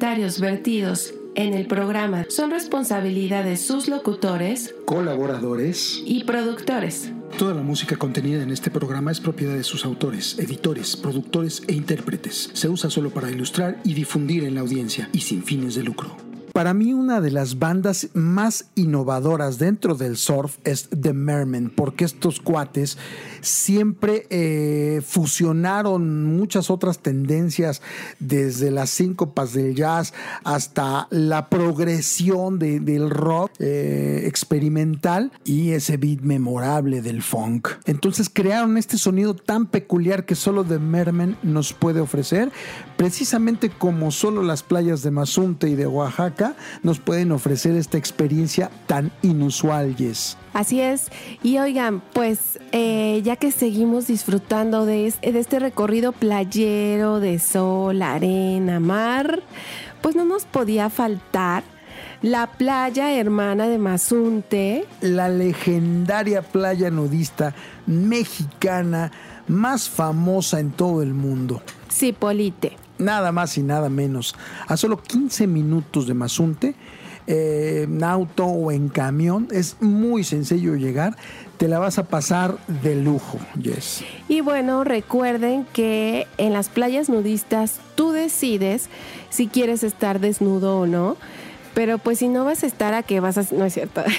Comentarios 0.00 0.40
vertidos 0.40 1.12
en 1.34 1.52
el 1.52 1.66
programa 1.66 2.24
son 2.30 2.50
responsabilidad 2.50 3.44
de 3.44 3.58
sus 3.58 3.86
locutores, 3.86 4.74
Colaboradores. 4.86 6.00
y 6.06 6.24
productores. 6.24 7.12
Toda 7.36 7.52
la 7.52 7.62
música 7.62 7.96
contenida 7.96 8.42
en 8.42 8.50
este 8.50 8.70
programa 8.70 9.12
es 9.12 9.20
propiedad 9.20 9.52
de 9.52 9.62
sus 9.62 9.84
autores, 9.84 10.38
editores, 10.38 10.96
productores 10.96 11.62
e 11.68 11.74
intérpretes. 11.74 12.48
Se 12.54 12.70
usa 12.70 12.88
solo 12.88 13.10
para 13.10 13.30
ilustrar 13.30 13.78
y 13.84 13.92
difundir 13.92 14.44
en 14.44 14.54
la 14.54 14.62
audiencia 14.62 15.10
y 15.12 15.20
sin 15.20 15.42
fines 15.44 15.74
de 15.74 15.82
lucro. 15.82 16.29
Para 16.52 16.74
mí 16.74 16.92
una 16.92 17.20
de 17.20 17.30
las 17.30 17.58
bandas 17.58 18.08
más 18.12 18.66
innovadoras 18.74 19.58
dentro 19.58 19.94
del 19.94 20.16
surf 20.16 20.58
es 20.64 20.88
The 20.90 21.12
Mermen, 21.12 21.70
porque 21.70 22.04
estos 22.04 22.40
cuates 22.40 22.98
siempre 23.40 24.26
eh, 24.30 25.00
fusionaron 25.06 26.24
muchas 26.36 26.68
otras 26.70 26.98
tendencias, 26.98 27.82
desde 28.18 28.70
las 28.70 28.90
síncopas 28.90 29.52
del 29.52 29.74
jazz 29.74 30.12
hasta 30.44 31.06
la 31.10 31.48
progresión 31.48 32.58
de- 32.58 32.80
del 32.80 33.10
rock 33.10 33.52
eh, 33.60 34.22
experimental 34.26 35.32
y 35.44 35.70
ese 35.70 35.96
beat 35.98 36.20
memorable 36.20 37.00
del 37.00 37.22
funk. 37.22 37.68
Entonces 37.86 38.28
crearon 38.32 38.76
este 38.76 38.98
sonido 38.98 39.34
tan 39.34 39.66
peculiar 39.66 40.26
que 40.26 40.34
solo 40.34 40.64
The 40.64 40.78
Mermen 40.80 41.36
nos 41.42 41.72
puede 41.72 42.00
ofrecer, 42.00 42.50
precisamente 42.96 43.70
como 43.70 44.10
solo 44.10 44.42
las 44.42 44.62
playas 44.62 45.02
de 45.02 45.10
Mazunte 45.12 45.68
y 45.68 45.74
de 45.76 45.86
Oaxaca 45.86 46.39
nos 46.82 46.98
pueden 46.98 47.32
ofrecer 47.32 47.76
esta 47.76 47.98
experiencia 47.98 48.70
tan 48.86 49.10
inusual, 49.22 49.94
Yes. 49.96 50.36
Así 50.52 50.80
es. 50.80 51.10
Y 51.42 51.58
oigan, 51.58 52.02
pues 52.12 52.58
eh, 52.72 53.20
ya 53.24 53.36
que 53.36 53.52
seguimos 53.52 54.06
disfrutando 54.08 54.84
de, 54.86 55.06
es- 55.06 55.20
de 55.20 55.38
este 55.38 55.58
recorrido 55.60 56.12
playero 56.12 57.20
de 57.20 57.38
sol, 57.38 58.02
arena, 58.02 58.80
mar, 58.80 59.40
pues 60.02 60.16
no 60.16 60.24
nos 60.24 60.44
podía 60.46 60.90
faltar 60.90 61.62
la 62.22 62.46
playa 62.48 63.12
hermana 63.14 63.68
de 63.68 63.78
Mazunte. 63.78 64.84
la 65.00 65.28
legendaria 65.28 66.42
playa 66.42 66.90
nudista 66.90 67.54
mexicana 67.86 69.10
más 69.48 69.88
famosa 69.88 70.60
en 70.60 70.70
todo 70.72 71.02
el 71.02 71.14
mundo. 71.14 71.62
Cipolite. 71.90 72.76
Nada 73.00 73.32
más 73.32 73.56
y 73.58 73.62
nada 73.62 73.88
menos. 73.88 74.36
A 74.68 74.76
solo 74.76 75.02
15 75.02 75.46
minutos 75.46 76.06
de 76.06 76.14
Mazunte, 76.14 76.74
eh, 77.26 77.82
en 77.84 78.02
auto 78.02 78.44
o 78.44 78.72
en 78.72 78.88
camión, 78.88 79.48
es 79.50 79.76
muy 79.80 80.24
sencillo 80.24 80.74
llegar. 80.74 81.16
Te 81.56 81.68
la 81.68 81.78
vas 81.78 81.98
a 81.98 82.04
pasar 82.04 82.56
de 82.82 82.96
lujo, 82.96 83.38
Yes. 83.60 84.02
Y 84.28 84.40
bueno, 84.40 84.84
recuerden 84.84 85.66
que 85.72 86.26
en 86.38 86.52
las 86.52 86.68
playas 86.68 87.08
nudistas 87.08 87.80
tú 87.94 88.12
decides 88.12 88.88
si 89.28 89.46
quieres 89.46 89.82
estar 89.82 90.20
desnudo 90.20 90.78
o 90.80 90.86
no. 90.86 91.16
Pero 91.74 91.98
pues 91.98 92.18
si 92.18 92.28
no 92.28 92.44
vas 92.44 92.62
a 92.62 92.66
estar 92.66 92.94
a 92.94 93.02
que 93.02 93.20
vas 93.20 93.38
a... 93.38 93.44
No 93.54 93.64
es 93.64 93.74
cierto. 93.74 94.02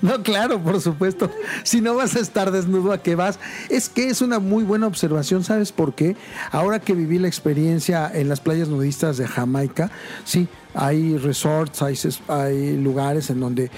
No, 0.00 0.22
claro, 0.22 0.60
por 0.60 0.80
supuesto. 0.80 1.30
Si 1.62 1.80
no 1.80 1.94
vas 1.94 2.16
a 2.16 2.20
estar 2.20 2.50
desnudo, 2.50 2.92
¿a 2.92 3.02
qué 3.02 3.14
vas? 3.14 3.38
Es 3.68 3.88
que 3.88 4.08
es 4.08 4.20
una 4.20 4.40
muy 4.40 4.64
buena 4.64 4.86
observación, 4.86 5.44
¿sabes 5.44 5.70
por 5.70 5.94
qué? 5.94 6.16
Ahora 6.50 6.80
que 6.80 6.94
viví 6.94 7.18
la 7.18 7.28
experiencia 7.28 8.10
en 8.12 8.28
las 8.28 8.40
playas 8.40 8.68
nudistas 8.68 9.16
de 9.16 9.28
Jamaica, 9.28 9.90
sí, 10.24 10.48
hay 10.74 11.16
resorts, 11.18 11.82
hay, 11.82 11.96
hay 12.28 12.76
lugares 12.76 13.30
en 13.30 13.40
donde 13.40 13.70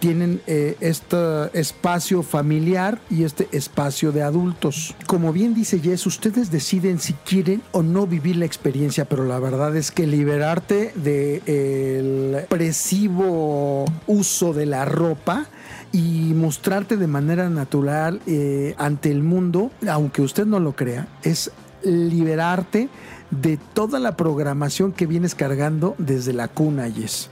tienen 0.00 0.40
eh, 0.46 0.76
este 0.80 1.16
espacio 1.52 2.22
familiar 2.22 3.00
y 3.10 3.24
este 3.24 3.48
espacio 3.52 4.10
de 4.10 4.22
adultos. 4.22 4.96
Como 5.06 5.32
bien 5.32 5.54
dice 5.54 5.78
Jess, 5.78 6.06
ustedes 6.06 6.50
deciden 6.50 6.98
si 6.98 7.12
quieren 7.12 7.62
o 7.70 7.82
no 7.82 8.06
vivir 8.06 8.36
la 8.36 8.46
experiencia, 8.46 9.04
pero 9.04 9.24
la 9.24 9.38
verdad 9.38 9.76
es 9.76 9.90
que 9.90 10.06
liberarte 10.06 10.92
del 10.96 12.46
presivo 12.48 13.84
uso 14.06 14.52
de 14.52 14.66
la 14.66 14.84
ropa 14.86 15.46
y 15.92 16.32
mostrarte 16.34 16.96
de 16.96 17.06
manera 17.06 17.50
natural 17.50 18.20
eh, 18.26 18.74
ante 18.78 19.10
el 19.10 19.22
mundo, 19.22 19.70
aunque 19.88 20.22
usted 20.22 20.46
no 20.46 20.60
lo 20.60 20.74
crea, 20.74 21.08
es 21.22 21.52
liberarte 21.82 22.88
de 23.30 23.58
toda 23.74 23.98
la 23.98 24.16
programación 24.16 24.92
que 24.92 25.06
vienes 25.06 25.34
cargando 25.34 25.94
desde 25.98 26.32
la 26.32 26.48
cuna, 26.48 26.90
Jess. 26.90 27.30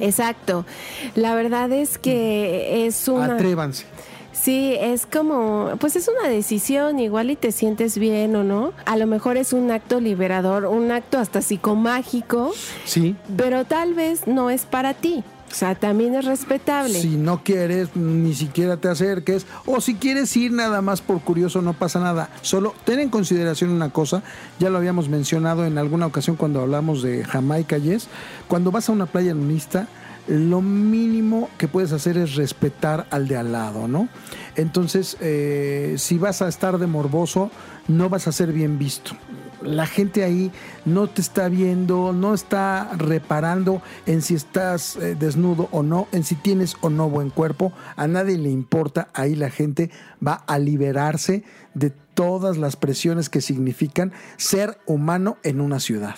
Exacto. 0.00 0.64
La 1.14 1.34
verdad 1.34 1.70
es 1.72 1.98
que 1.98 2.86
es 2.86 3.06
una... 3.08 3.34
Atrévanse. 3.34 3.84
Sí, 4.32 4.74
es 4.80 5.04
como, 5.04 5.72
pues 5.80 5.96
es 5.96 6.08
una 6.08 6.28
decisión, 6.28 6.98
igual 6.98 7.30
y 7.30 7.36
te 7.36 7.52
sientes 7.52 7.98
bien 7.98 8.34
o 8.36 8.42
no. 8.42 8.72
A 8.86 8.96
lo 8.96 9.06
mejor 9.06 9.36
es 9.36 9.52
un 9.52 9.70
acto 9.70 10.00
liberador, 10.00 10.64
un 10.64 10.90
acto 10.92 11.18
hasta 11.18 11.42
psicomágico, 11.42 12.52
Sí. 12.86 13.16
pero 13.36 13.64
tal 13.66 13.92
vez 13.92 14.26
no 14.26 14.48
es 14.48 14.64
para 14.64 14.94
ti. 14.94 15.24
O 15.50 15.54
sea, 15.54 15.74
también 15.74 16.14
es 16.14 16.24
respetable. 16.24 17.00
Si 17.00 17.16
no 17.16 17.42
quieres, 17.42 17.96
ni 17.96 18.34
siquiera 18.34 18.76
te 18.76 18.88
acerques. 18.88 19.46
O 19.66 19.80
si 19.80 19.96
quieres 19.96 20.36
ir 20.36 20.52
nada 20.52 20.80
más 20.80 21.00
por 21.00 21.20
curioso, 21.20 21.60
no 21.60 21.72
pasa 21.72 21.98
nada. 21.98 22.30
Solo 22.42 22.72
ten 22.84 23.00
en 23.00 23.08
consideración 23.08 23.70
una 23.70 23.90
cosa, 23.90 24.22
ya 24.60 24.70
lo 24.70 24.78
habíamos 24.78 25.08
mencionado 25.08 25.66
en 25.66 25.76
alguna 25.76 26.06
ocasión 26.06 26.36
cuando 26.36 26.60
hablamos 26.60 27.02
de 27.02 27.24
Jamaica, 27.24 27.78
Yes. 27.78 28.08
Cuando 28.46 28.70
vas 28.70 28.88
a 28.88 28.92
una 28.92 29.06
playa 29.06 29.34
nudista, 29.34 29.88
lo 30.28 30.60
mínimo 30.60 31.48
que 31.58 31.66
puedes 31.66 31.92
hacer 31.92 32.16
es 32.16 32.36
respetar 32.36 33.06
al 33.10 33.26
de 33.26 33.36
al 33.36 33.52
lado, 33.52 33.88
¿no? 33.88 34.08
Entonces, 34.54 35.16
eh, 35.20 35.94
si 35.98 36.18
vas 36.18 36.42
a 36.42 36.48
estar 36.48 36.78
de 36.78 36.86
morboso, 36.86 37.50
no 37.88 38.08
vas 38.08 38.28
a 38.28 38.32
ser 38.32 38.52
bien 38.52 38.78
visto. 38.78 39.12
La 39.62 39.86
gente 39.86 40.24
ahí 40.24 40.50
no 40.84 41.08
te 41.08 41.20
está 41.20 41.48
viendo, 41.48 42.12
no 42.12 42.34
está 42.34 42.90
reparando 42.96 43.82
en 44.06 44.22
si 44.22 44.34
estás 44.34 44.96
eh, 44.96 45.14
desnudo 45.14 45.68
o 45.72 45.82
no, 45.82 46.08
en 46.12 46.24
si 46.24 46.34
tienes 46.34 46.76
o 46.80 46.90
no 46.90 47.08
buen 47.08 47.30
cuerpo. 47.30 47.72
A 47.96 48.06
nadie 48.06 48.38
le 48.38 48.50
importa. 48.50 49.08
Ahí 49.14 49.34
la 49.34 49.50
gente 49.50 49.90
va 50.26 50.34
a 50.34 50.58
liberarse 50.58 51.44
de 51.74 51.90
todas 52.14 52.58
las 52.58 52.76
presiones 52.76 53.28
que 53.28 53.40
significan 53.40 54.12
ser 54.36 54.78
humano 54.86 55.38
en 55.42 55.60
una 55.60 55.80
ciudad. 55.80 56.16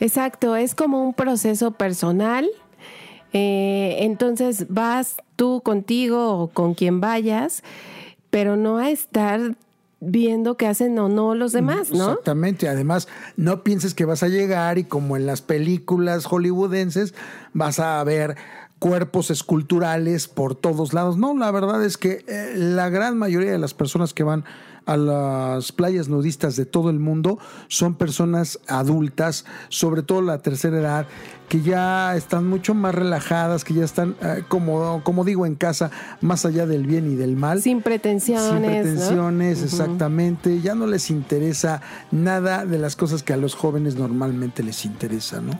Exacto, 0.00 0.56
es 0.56 0.74
como 0.74 1.04
un 1.04 1.14
proceso 1.14 1.72
personal. 1.72 2.48
Eh, 3.32 3.98
entonces 4.00 4.66
vas 4.68 5.16
tú 5.36 5.60
contigo 5.62 6.38
o 6.38 6.48
con 6.48 6.74
quien 6.74 7.00
vayas, 7.00 7.62
pero 8.30 8.56
no 8.56 8.78
a 8.78 8.90
estar 8.90 9.54
viendo 10.00 10.56
qué 10.56 10.66
hacen 10.66 10.98
o 10.98 11.08
no 11.08 11.34
los 11.34 11.52
demás, 11.52 11.90
¿no? 11.90 12.10
Exactamente. 12.10 12.68
Además, 12.68 13.08
no 13.36 13.64
pienses 13.64 13.94
que 13.94 14.04
vas 14.04 14.22
a 14.22 14.28
llegar 14.28 14.78
y 14.78 14.84
como 14.84 15.16
en 15.16 15.26
las 15.26 15.42
películas 15.42 16.24
hollywoodenses 16.26 17.14
vas 17.52 17.80
a 17.80 18.02
ver 18.04 18.36
cuerpos 18.78 19.30
esculturales 19.30 20.28
por 20.28 20.54
todos 20.54 20.92
lados. 20.92 21.16
No, 21.16 21.36
la 21.36 21.50
verdad 21.50 21.84
es 21.84 21.96
que 21.96 22.24
eh, 22.28 22.52
la 22.54 22.88
gran 22.90 23.18
mayoría 23.18 23.50
de 23.50 23.58
las 23.58 23.74
personas 23.74 24.14
que 24.14 24.22
van 24.22 24.44
a 24.88 24.96
las 24.96 25.70
playas 25.70 26.08
nudistas 26.08 26.56
de 26.56 26.64
todo 26.64 26.88
el 26.88 26.98
mundo 26.98 27.38
son 27.68 27.94
personas 27.94 28.58
adultas, 28.66 29.44
sobre 29.68 30.02
todo 30.02 30.22
la 30.22 30.38
tercera 30.38 30.78
edad, 30.78 31.06
que 31.48 31.60
ya 31.60 32.16
están 32.16 32.46
mucho 32.46 32.74
más 32.74 32.94
relajadas, 32.94 33.64
que 33.64 33.74
ya 33.74 33.84
están, 33.84 34.16
eh, 34.22 34.44
como, 34.48 35.02
como 35.02 35.24
digo, 35.24 35.46
en 35.46 35.56
casa, 35.56 35.90
más 36.20 36.46
allá 36.46 36.66
del 36.66 36.86
bien 36.86 37.10
y 37.10 37.16
del 37.16 37.36
mal. 37.36 37.60
Sin 37.62 37.82
pretensiones. 37.82 38.48
Sin 38.48 38.62
¿no? 38.62 38.68
pretensiones, 38.68 39.62
exactamente. 39.62 40.60
Ya 40.60 40.74
no 40.74 40.86
les 40.86 41.10
interesa 41.10 41.80
nada 42.10 42.64
de 42.64 42.78
las 42.78 42.96
cosas 42.96 43.22
que 43.22 43.34
a 43.34 43.36
los 43.36 43.54
jóvenes 43.54 43.96
normalmente 43.96 44.62
les 44.62 44.84
interesa, 44.86 45.40
¿no? 45.40 45.52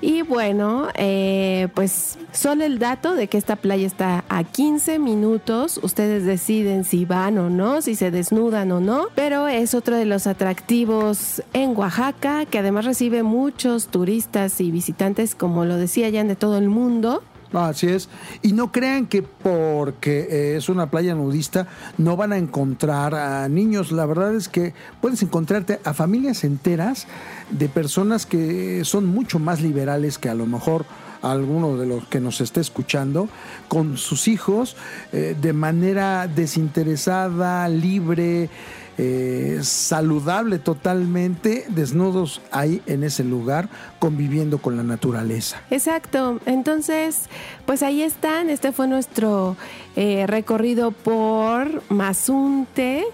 Y 0.00 0.22
bueno, 0.22 0.88
eh, 0.94 1.68
pues 1.74 2.18
solo 2.32 2.64
el 2.64 2.78
dato 2.78 3.14
de 3.14 3.28
que 3.28 3.38
esta 3.38 3.56
playa 3.56 3.86
está 3.86 4.24
a 4.28 4.44
15 4.44 4.98
minutos. 4.98 5.80
Ustedes 5.82 6.24
deciden 6.24 6.84
si 6.84 7.04
van 7.04 7.38
o 7.38 7.48
no, 7.50 7.82
si 7.82 7.94
se 7.94 8.10
desnudan 8.10 8.53
o 8.54 8.80
no. 8.80 9.08
Pero 9.14 9.48
es 9.48 9.74
otro 9.74 9.96
de 9.96 10.04
los 10.04 10.26
atractivos 10.26 11.42
en 11.52 11.76
Oaxaca, 11.76 12.46
que 12.46 12.58
además 12.58 12.84
recibe 12.84 13.22
muchos 13.22 13.88
turistas 13.88 14.60
y 14.60 14.70
visitantes, 14.70 15.34
como 15.34 15.64
lo 15.64 15.76
decía 15.76 16.08
ya 16.08 16.24
de 16.24 16.36
todo 16.36 16.58
el 16.58 16.68
mundo. 16.68 17.22
Así 17.52 17.86
es. 17.86 18.08
Y 18.42 18.52
no 18.52 18.72
crean 18.72 19.06
que 19.06 19.22
porque 19.22 20.26
eh, 20.30 20.56
es 20.56 20.68
una 20.68 20.90
playa 20.90 21.14
nudista 21.14 21.68
no 21.98 22.16
van 22.16 22.32
a 22.32 22.38
encontrar 22.38 23.14
a 23.14 23.48
niños. 23.48 23.92
La 23.92 24.06
verdad 24.06 24.34
es 24.34 24.48
que 24.48 24.74
puedes 25.00 25.22
encontrarte 25.22 25.80
a 25.84 25.94
familias 25.94 26.42
enteras 26.42 27.06
de 27.50 27.68
personas 27.68 28.26
que 28.26 28.84
son 28.84 29.06
mucho 29.06 29.38
más 29.38 29.60
liberales 29.60 30.18
que 30.18 30.28
a 30.28 30.34
lo 30.34 30.46
mejor 30.46 30.84
alguno 31.30 31.76
de 31.76 31.86
los 31.86 32.06
que 32.06 32.20
nos 32.20 32.40
esté 32.40 32.60
escuchando, 32.60 33.28
con 33.68 33.96
sus 33.96 34.28
hijos 34.28 34.76
eh, 35.12 35.36
de 35.40 35.52
manera 35.52 36.26
desinteresada, 36.28 37.68
libre, 37.68 38.50
eh, 38.96 39.58
saludable 39.62 40.60
totalmente, 40.60 41.64
desnudos 41.68 42.40
ahí 42.52 42.80
en 42.86 43.02
ese 43.02 43.24
lugar, 43.24 43.68
conviviendo 43.98 44.58
con 44.58 44.76
la 44.76 44.84
naturaleza. 44.84 45.60
Exacto. 45.70 46.38
Entonces, 46.46 47.22
pues 47.66 47.82
ahí 47.82 48.02
están. 48.02 48.50
Este 48.50 48.70
fue 48.70 48.86
nuestro 48.86 49.56
eh, 49.96 50.26
recorrido 50.28 50.92
por 50.92 51.82
Mazunte. 51.90 53.04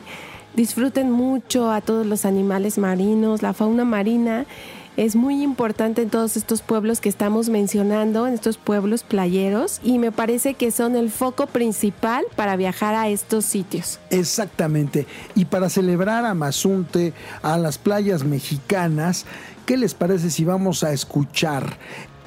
disfruten 0.54 1.10
mucho 1.10 1.70
a 1.70 1.80
todos 1.80 2.04
los 2.04 2.26
animales 2.26 2.76
marinos, 2.76 3.40
la 3.40 3.54
fauna 3.54 3.84
marina 3.84 4.44
es 5.00 5.16
muy 5.16 5.42
importante 5.42 6.02
en 6.02 6.10
todos 6.10 6.36
estos 6.36 6.60
pueblos 6.60 7.00
que 7.00 7.08
estamos 7.08 7.48
mencionando, 7.48 8.26
en 8.26 8.34
estos 8.34 8.58
pueblos 8.58 9.02
playeros, 9.02 9.80
y 9.82 9.96
me 9.96 10.12
parece 10.12 10.52
que 10.52 10.70
son 10.70 10.94
el 10.94 11.10
foco 11.10 11.46
principal 11.46 12.26
para 12.36 12.54
viajar 12.56 12.94
a 12.94 13.08
estos 13.08 13.46
sitios. 13.46 13.98
Exactamente. 14.10 15.06
Y 15.34 15.46
para 15.46 15.70
celebrar 15.70 16.26
a 16.26 16.34
Mazunte, 16.34 17.14
a 17.40 17.56
las 17.56 17.78
playas 17.78 18.24
mexicanas, 18.24 19.24
¿qué 19.64 19.78
les 19.78 19.94
parece 19.94 20.28
si 20.28 20.44
vamos 20.44 20.84
a 20.84 20.92
escuchar 20.92 21.78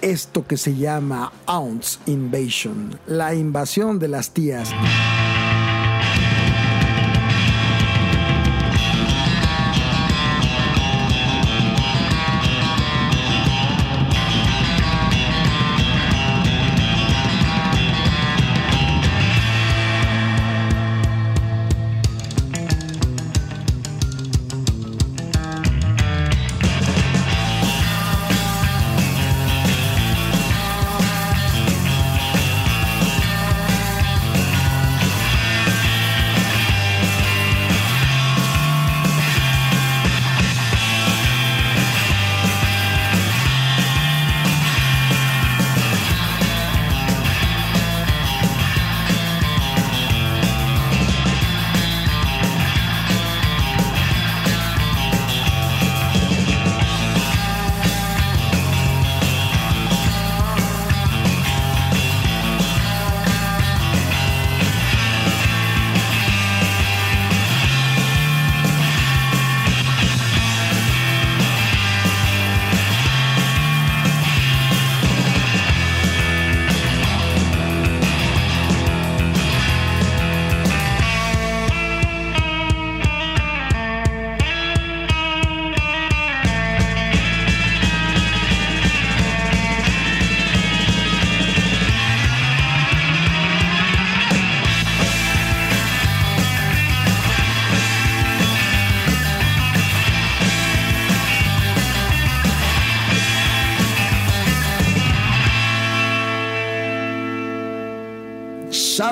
esto 0.01 0.47
que 0.47 0.57
se 0.57 0.75
llama 0.75 1.31
Ounce 1.45 1.99
Invasion, 2.07 2.99
la 3.05 3.35
invasión 3.35 3.99
de 3.99 4.07
las 4.07 4.31
tías? 4.31 4.71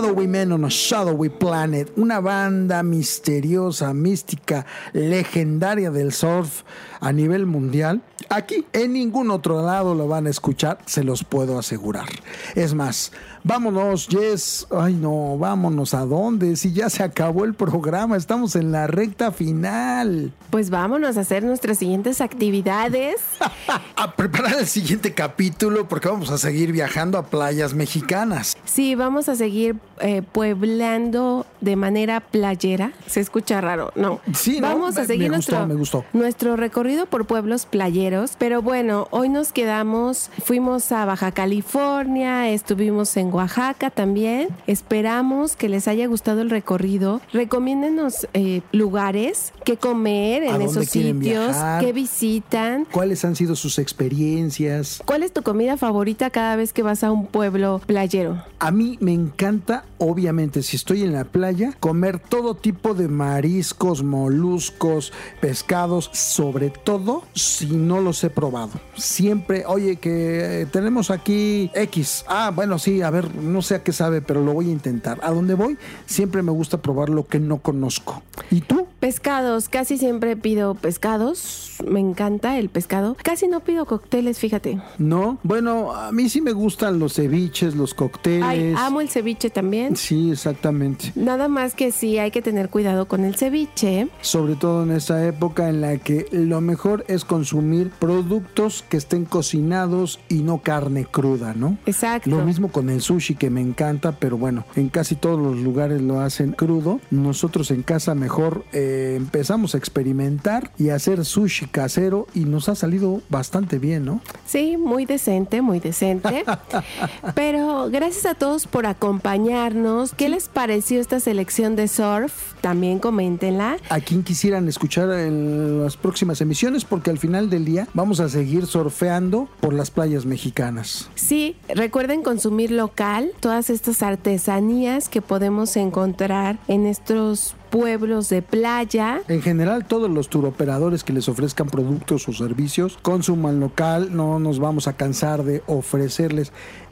Shadowy 0.02 0.26
Men 0.26 0.52
on 0.52 0.66
a 0.66 0.70
Shadowy 0.70 1.30
Planet, 1.30 1.92
una 1.96 2.20
banda 2.20 2.82
misteriosa, 2.82 3.94
mística, 3.94 4.66
legendaria 4.94 5.92
del 5.92 6.12
surf 6.12 6.64
a 7.02 7.12
nivel 7.12 7.46
mundial. 7.46 8.02
Aquí, 8.30 8.66
en 8.72 8.94
ningún 8.94 9.32
otro 9.32 9.66
lado 9.66 9.96
lo 9.96 10.08
van 10.08 10.28
a 10.28 10.30
escuchar, 10.30 10.78
se 10.86 11.04
los 11.04 11.24
puedo 11.24 11.60
asegurar. 11.60 12.08
Es 12.56 12.74
más, 12.74 13.12
vámonos, 13.44 14.08
Jess. 14.08 14.68
Ay, 14.72 14.94
no, 14.94 15.38
vámonos 15.38 15.94
a 15.94 16.06
dónde. 16.06 16.56
Si 16.56 16.72
ya 16.72 16.90
se 16.90 17.04
acabó 17.04 17.44
el 17.44 17.56
programa, 17.56 18.16
estamos 18.16 18.56
en 18.56 18.72
la 18.72 18.88
recta 18.88 19.32
final. 19.32 20.32
Pues 20.50 20.70
vámonos 20.70 21.18
a 21.18 21.22
hacer 21.22 21.44
nuestras 21.44 21.80
siguientes 21.80 22.22
actividades. 22.22 23.22
a 23.96 24.16
preparar 24.16 24.60
el 24.60 24.68
siguiente 24.68 25.14
capítulo 25.14 25.88
porque 25.88 26.08
vamos 26.08 26.30
a 26.30 26.38
seguir 26.38 26.72
viajando 26.72 27.18
a 27.18 27.26
playas 27.26 27.74
mexicanas. 27.74 28.56
Sí, 28.66 28.96
vamos 28.96 29.28
a 29.28 29.36
seguir 29.36 29.78
eh, 30.00 30.22
pueblando 30.22 31.46
de 31.60 31.76
manera 31.76 32.20
playera. 32.20 32.94
Se 33.08 33.20
escucha 33.20 33.60
raro, 33.60 33.92
no. 33.96 34.20
Sí, 34.34 34.62
no, 34.62 34.68
vamos 34.68 34.98
a 34.98 35.06
seguir 35.06 35.32
me 35.32 35.38
gustó, 35.38 35.54
nuestro, 35.54 35.68
me 35.68 35.76
gustó. 35.76 36.06
nuestro 36.14 36.56
recorrido 36.56 36.91
por 37.10 37.26
pueblos 37.26 37.66
playeros. 37.66 38.34
Pero 38.38 38.62
bueno, 38.62 39.08
hoy 39.12 39.30
nos 39.30 39.52
quedamos, 39.52 40.30
fuimos 40.44 40.92
a 40.92 41.06
Baja 41.06 41.32
California, 41.32 42.50
estuvimos 42.50 43.16
en 43.18 43.34
Oaxaca 43.34 43.90
también. 43.90 44.50
Esperamos 44.68 45.56
que 45.56 45.70
les 45.70 45.88
haya 45.88 46.06
gustado 46.08 46.42
el 46.42 46.50
recorrido. 46.50 47.22
Recomiéndenos 47.34 48.28
eh, 48.34 48.62
lugares 48.72 49.54
que 49.64 49.78
comer 49.78 50.44
¿A 50.44 50.56
en 50.56 50.62
esos 50.64 50.86
sitios, 50.88 51.56
que 51.80 51.94
visitan. 51.94 52.86
¿Cuáles 52.92 53.24
han 53.26 53.36
sido 53.36 53.56
sus 53.56 53.80
experiencias? 53.80 55.02
¿Cuál 55.06 55.24
es 55.24 55.32
tu 55.32 55.44
comida 55.44 55.78
favorita 55.78 56.30
cada 56.30 56.56
vez 56.56 56.74
que 56.74 56.84
vas 56.84 57.04
a 57.04 57.12
un 57.12 57.28
pueblo 57.28 57.82
playero? 57.86 58.44
A 58.60 58.72
mí 58.72 58.98
me 59.00 59.14
encanta, 59.14 59.86
obviamente, 59.98 60.62
si 60.62 60.76
estoy 60.76 61.04
en 61.04 61.14
la 61.14 61.24
playa, 61.24 61.74
comer 61.80 62.20
todo 62.20 62.56
tipo 62.56 62.94
de 62.94 63.08
mariscos, 63.08 64.04
moluscos, 64.04 65.14
pescados, 65.40 66.10
sobre 66.14 66.70
todo 66.84 67.24
si 67.34 67.68
no 67.68 68.02
los 68.02 68.24
he 68.24 68.30
probado. 68.30 68.72
Siempre, 68.96 69.66
oye, 69.66 69.98
que 69.98 70.62
eh, 70.62 70.66
tenemos 70.66 71.12
aquí 71.12 71.72
X. 71.74 72.26
Ah, 72.28 72.52
bueno, 72.54 72.80
sí, 72.80 73.02
a 73.02 73.10
ver, 73.10 73.36
no 73.36 73.62
sé 73.62 73.76
a 73.76 73.84
qué 73.84 73.94
sabe, 73.94 74.22
pero 74.22 74.44
lo 74.44 74.54
voy 74.54 74.70
a 74.70 74.72
intentar. 74.72 75.20
A 75.24 75.32
donde 75.32 75.54
voy, 75.54 75.78
siempre 76.06 76.42
me 76.42 76.52
gusta 76.52 76.82
probar 76.82 77.10
lo 77.10 77.26
que 77.28 77.40
no 77.40 77.58
conozco. 77.58 78.24
¿Y 78.50 78.62
tú? 78.62 78.88
Pescados, 79.00 79.68
casi 79.68 79.98
siempre 79.98 80.36
pido 80.38 80.76
pescados. 80.76 81.78
Me 81.88 82.00
encanta 82.00 82.60
el 82.60 82.70
pescado. 82.70 83.18
Casi 83.24 83.48
no 83.48 83.62
pido 83.62 83.86
cócteles, 83.86 84.38
fíjate. 84.38 84.80
No, 85.00 85.40
bueno, 85.44 85.94
a 85.94 86.12
mí 86.12 86.30
sí 86.30 86.42
me 86.42 86.52
gustan 86.52 87.00
los 87.00 87.16
ceviches, 87.16 87.76
los 87.76 87.94
cócteles. 87.94 88.44
Ay, 88.44 88.74
amo 88.78 89.02
el 89.02 89.10
ceviche 89.10 89.50
también. 89.50 89.96
Sí, 89.96 90.32
exactamente. 90.32 91.12
Nada 91.16 91.48
más 91.48 91.74
que 91.74 91.92
sí 91.92 92.20
hay 92.20 92.32
que 92.32 92.42
tener 92.42 92.70
cuidado 92.70 93.08
con 93.08 93.26
el 93.26 93.36
ceviche. 93.36 94.08
Sobre 94.22 94.56
todo 94.56 94.84
en 94.84 94.92
esta 94.92 95.26
época 95.26 95.70
en 95.70 95.82
la 95.82 95.98
que 95.98 96.28
lo 96.32 96.62
mejor 96.72 97.04
es 97.10 97.26
consumir 97.26 97.92
productos 98.00 98.86
que 98.88 98.96
estén 98.96 99.26
cocinados 99.26 100.22
y 100.30 100.36
no 100.36 100.60
carne 100.60 101.04
cruda, 101.04 101.54
¿no? 101.54 101.78
Exacto. 101.86 102.30
Lo 102.30 102.46
mismo 102.46 102.72
con 102.72 102.90
el 102.90 103.02
sushi 103.02 103.36
que 103.36 103.50
me 103.50 103.60
encanta, 103.60 104.14
pero 104.14 104.38
bueno, 104.38 104.64
en 104.78 104.88
casi 104.88 105.16
todos 105.16 105.38
los 105.38 105.58
lugares 105.58 106.02
lo 106.02 106.22
hacen 106.22 106.54
crudo. 106.54 107.02
Nosotros 107.10 107.72
en 107.72 107.84
casa 107.84 108.16
mejor 108.16 108.64
eh, 108.72 109.16
empezamos 109.18 109.76
a 109.76 109.80
experimentar 109.80 110.72
y 110.78 110.92
a 110.92 110.96
hacer 110.96 111.26
sushi 111.26 111.66
casero 111.66 112.26
y 112.34 112.46
nos 112.46 112.70
ha 112.70 112.76
salido 112.76 113.22
bastante 113.30 113.78
bien, 113.78 114.06
¿no? 114.06 114.22
Sí, 114.46 114.78
muy 114.78 115.06
decente, 115.06 115.62
muy 115.62 115.82
decente. 115.82 116.46
Pero 117.36 117.90
gracias 117.92 118.26
a 118.26 118.36
todos 118.36 118.66
por 118.66 118.86
acompañarnos. 118.86 120.14
¿Qué 120.14 120.30
les 120.30 120.48
pareció 120.48 121.02
esta 121.02 121.20
selección 121.20 121.76
de 121.76 121.90
surf? 121.90 122.54
También 122.62 123.00
coméntenla. 123.00 123.78
a 123.90 124.00
quien 124.00 124.24
quisieran 124.24 124.70
escuchar 124.70 125.12
en 125.12 125.84
las 125.84 125.98
próximas 125.98 126.40
emisiones, 126.40 126.51
porque 126.88 127.10
al 127.10 127.18
final 127.18 127.50
del 127.50 127.66
día 127.66 127.88
vamos 127.94 128.20
a 128.20 128.30
seguir 128.30 128.66
surfeando 128.66 129.48
por 129.60 129.74
las 129.74 129.90
playas 129.90 130.26
mexicanas. 130.26 131.10
Sí, 131.16 131.56
recuerden 131.74 132.24
consumir 132.24 132.72
local, 132.72 133.32
todas 133.40 133.70
estas 133.70 134.04
artesanías 134.04 135.08
que 135.08 135.22
podemos 135.22 135.76
encontrar 135.78 136.60
en 136.68 136.86
estos 136.86 137.56
pueblos 137.70 138.28
de 138.30 138.42
playa. 138.42 139.22
En 139.30 139.42
general, 139.42 139.86
todos 139.86 140.10
los 140.10 140.28
turoperadores 140.28 141.04
que 141.04 141.14
les 141.14 141.30
ofrezcan 141.30 141.68
productos 141.68 142.28
o 142.28 142.34
servicios, 142.34 143.00
consuman 143.02 143.60
local, 143.60 144.16
no 144.16 144.40
nos 144.40 144.60
vamos 144.60 144.88
a 144.88 144.94
cansar 144.94 145.44
de 145.44 145.64
ofrecerles 145.68 146.52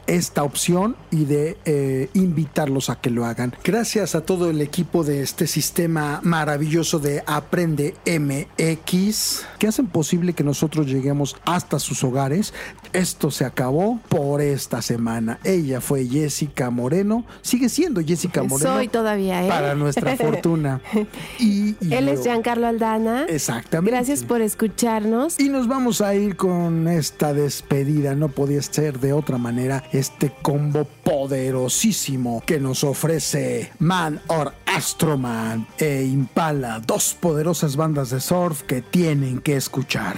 esta 0.09 0.43
opción 0.43 0.95
y 1.11 1.25
de 1.25 1.57
eh, 1.65 2.09
invitarlos 2.13 2.89
a 2.89 2.99
que 2.99 3.09
lo 3.09 3.25
hagan. 3.25 3.53
Gracias 3.63 4.15
a 4.15 4.21
todo 4.21 4.49
el 4.49 4.61
equipo 4.61 5.03
de 5.03 5.21
este 5.21 5.47
sistema 5.47 6.19
maravilloso 6.23 6.99
de 6.99 7.23
Aprende 7.27 7.93
MX 8.05 9.45
que 9.59 9.67
hacen 9.67 9.87
posible 9.87 10.33
que 10.33 10.43
nosotros 10.43 10.87
lleguemos 10.87 11.35
hasta 11.45 11.79
sus 11.79 12.03
hogares. 12.03 12.53
Esto 12.93 13.29
se 13.29 13.45
acabó 13.45 13.99
por 14.09 14.41
esta 14.41 14.81
semana. 14.81 15.39
Ella 15.43 15.79
fue 15.81 16.05
Jessica 16.07 16.69
Moreno, 16.69 17.23
sigue 17.41 17.69
siendo 17.69 18.01
Jessica 18.01 18.41
Moreno 18.43 18.73
Soy 18.73 18.87
todavía, 18.87 19.45
¿eh? 19.45 19.49
para 19.49 19.75
nuestra 19.75 20.15
fortuna. 20.17 20.81
Y, 21.39 21.75
y 21.81 21.93
Él 21.93 22.09
es 22.09 22.19
yo- 22.19 22.23
Giancarlo 22.25 22.67
Aldana. 22.67 23.25
Exactamente. 23.29 23.91
Gracias 23.91 24.23
por 24.23 24.41
escucharnos. 24.41 25.39
Y 25.39 25.49
nos 25.49 25.67
vamos 25.67 26.01
a 26.01 26.15
ir 26.15 26.35
con 26.35 26.87
esta 26.87 27.33
despedida, 27.33 28.15
no 28.15 28.29
podía 28.29 28.61
ser 28.61 28.99
de 28.99 29.13
otra 29.13 29.37
manera, 29.37 29.83
este 29.99 30.31
combo 30.41 30.85
poderosísimo 31.03 32.41
que 32.45 32.59
nos 32.59 32.83
ofrece 32.83 33.71
Man 33.79 34.21
or 34.27 34.53
Astroman 34.65 35.67
e 35.77 36.03
Impala, 36.03 36.79
dos 36.79 37.13
poderosas 37.13 37.75
bandas 37.75 38.09
de 38.09 38.19
surf 38.19 38.63
que 38.63 38.81
tienen 38.81 39.39
que 39.39 39.55
escuchar. 39.55 40.15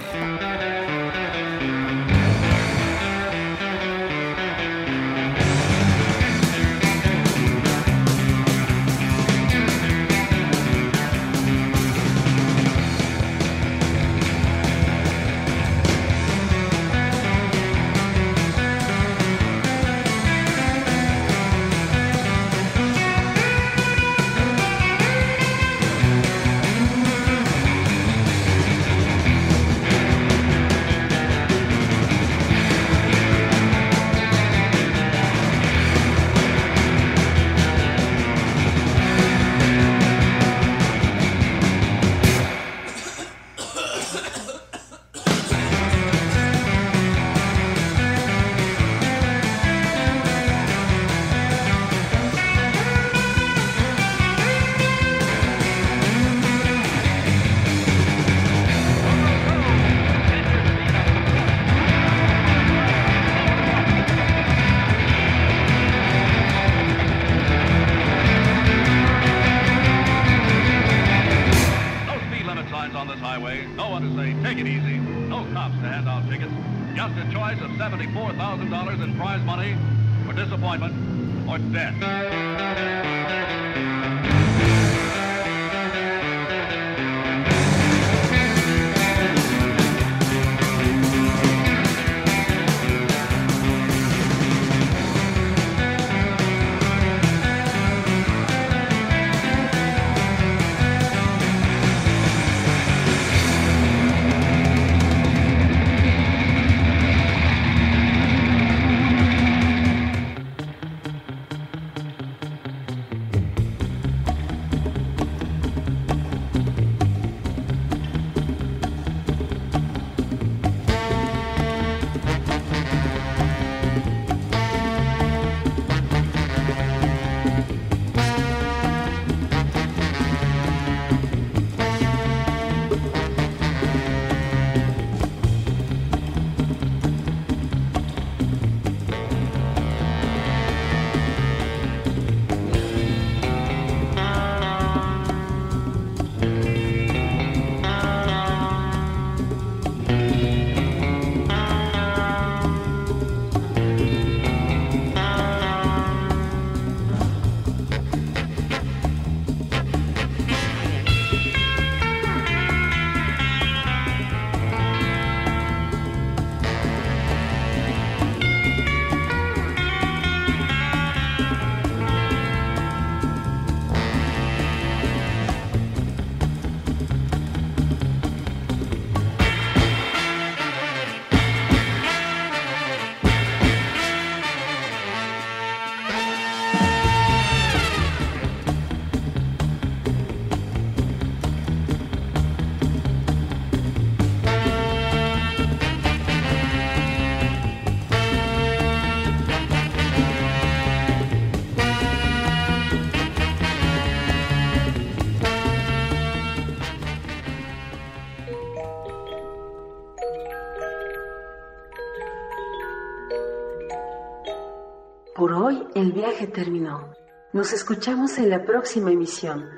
El 216.02 216.10
viaje 216.10 216.48
terminó. 216.48 217.12
Nos 217.52 217.72
escuchamos 217.72 218.36
en 218.38 218.50
la 218.50 218.64
próxima 218.64 219.12
emisión. 219.12 219.68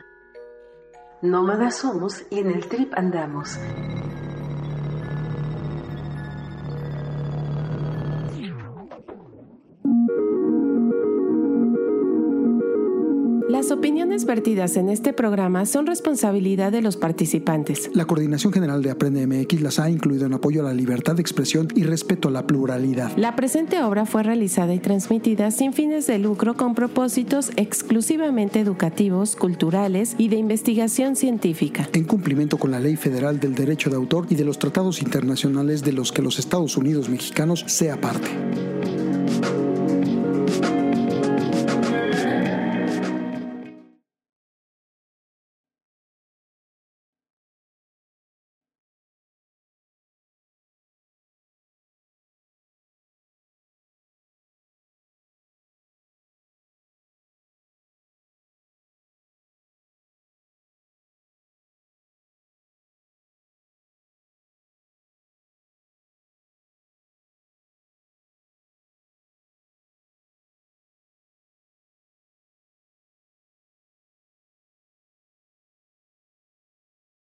Nómadas 1.20 1.76
somos 1.76 2.22
y 2.30 2.38
en 2.38 2.50
el 2.50 2.66
trip 2.66 2.94
andamos. 2.96 3.58
Opiniones 13.74 14.24
vertidas 14.24 14.76
en 14.76 14.88
este 14.88 15.12
programa 15.12 15.66
son 15.66 15.86
responsabilidad 15.86 16.72
de 16.72 16.80
los 16.80 16.96
participantes. 16.96 17.90
La 17.92 18.06
Coordinación 18.06 18.52
General 18.52 18.82
de 18.82 18.90
Aprende 18.90 19.26
MX 19.26 19.60
las 19.60 19.78
ha 19.78 19.90
incluido 19.90 20.26
en 20.26 20.32
apoyo 20.32 20.62
a 20.62 20.64
la 20.64 20.72
libertad 20.72 21.16
de 21.16 21.22
expresión 21.22 21.68
y 21.74 21.82
respeto 21.82 22.28
a 22.28 22.30
la 22.30 22.46
pluralidad. 22.46 23.12
La 23.16 23.36
presente 23.36 23.82
obra 23.82 24.06
fue 24.06 24.22
realizada 24.22 24.72
y 24.74 24.78
transmitida 24.78 25.50
sin 25.50 25.72
fines 25.72 26.06
de 26.06 26.18
lucro 26.18 26.54
con 26.54 26.74
propósitos 26.74 27.50
exclusivamente 27.56 28.60
educativos, 28.60 29.36
culturales 29.36 30.14
y 30.18 30.28
de 30.28 30.36
investigación 30.36 31.16
científica. 31.16 31.88
En 31.92 32.04
cumplimiento 32.04 32.56
con 32.56 32.70
la 32.70 32.80
Ley 32.80 32.96
Federal 32.96 33.40
del 33.40 33.54
Derecho 33.54 33.90
de 33.90 33.96
Autor 33.96 34.26
y 34.30 34.36
de 34.36 34.44
los 34.44 34.58
tratados 34.58 35.02
internacionales 35.02 35.82
de 35.82 35.92
los 35.92 36.12
que 36.12 36.22
los 36.22 36.38
Estados 36.38 36.76
Unidos 36.76 37.08
mexicanos 37.08 37.64
sea 37.66 38.00
parte. 38.00 38.28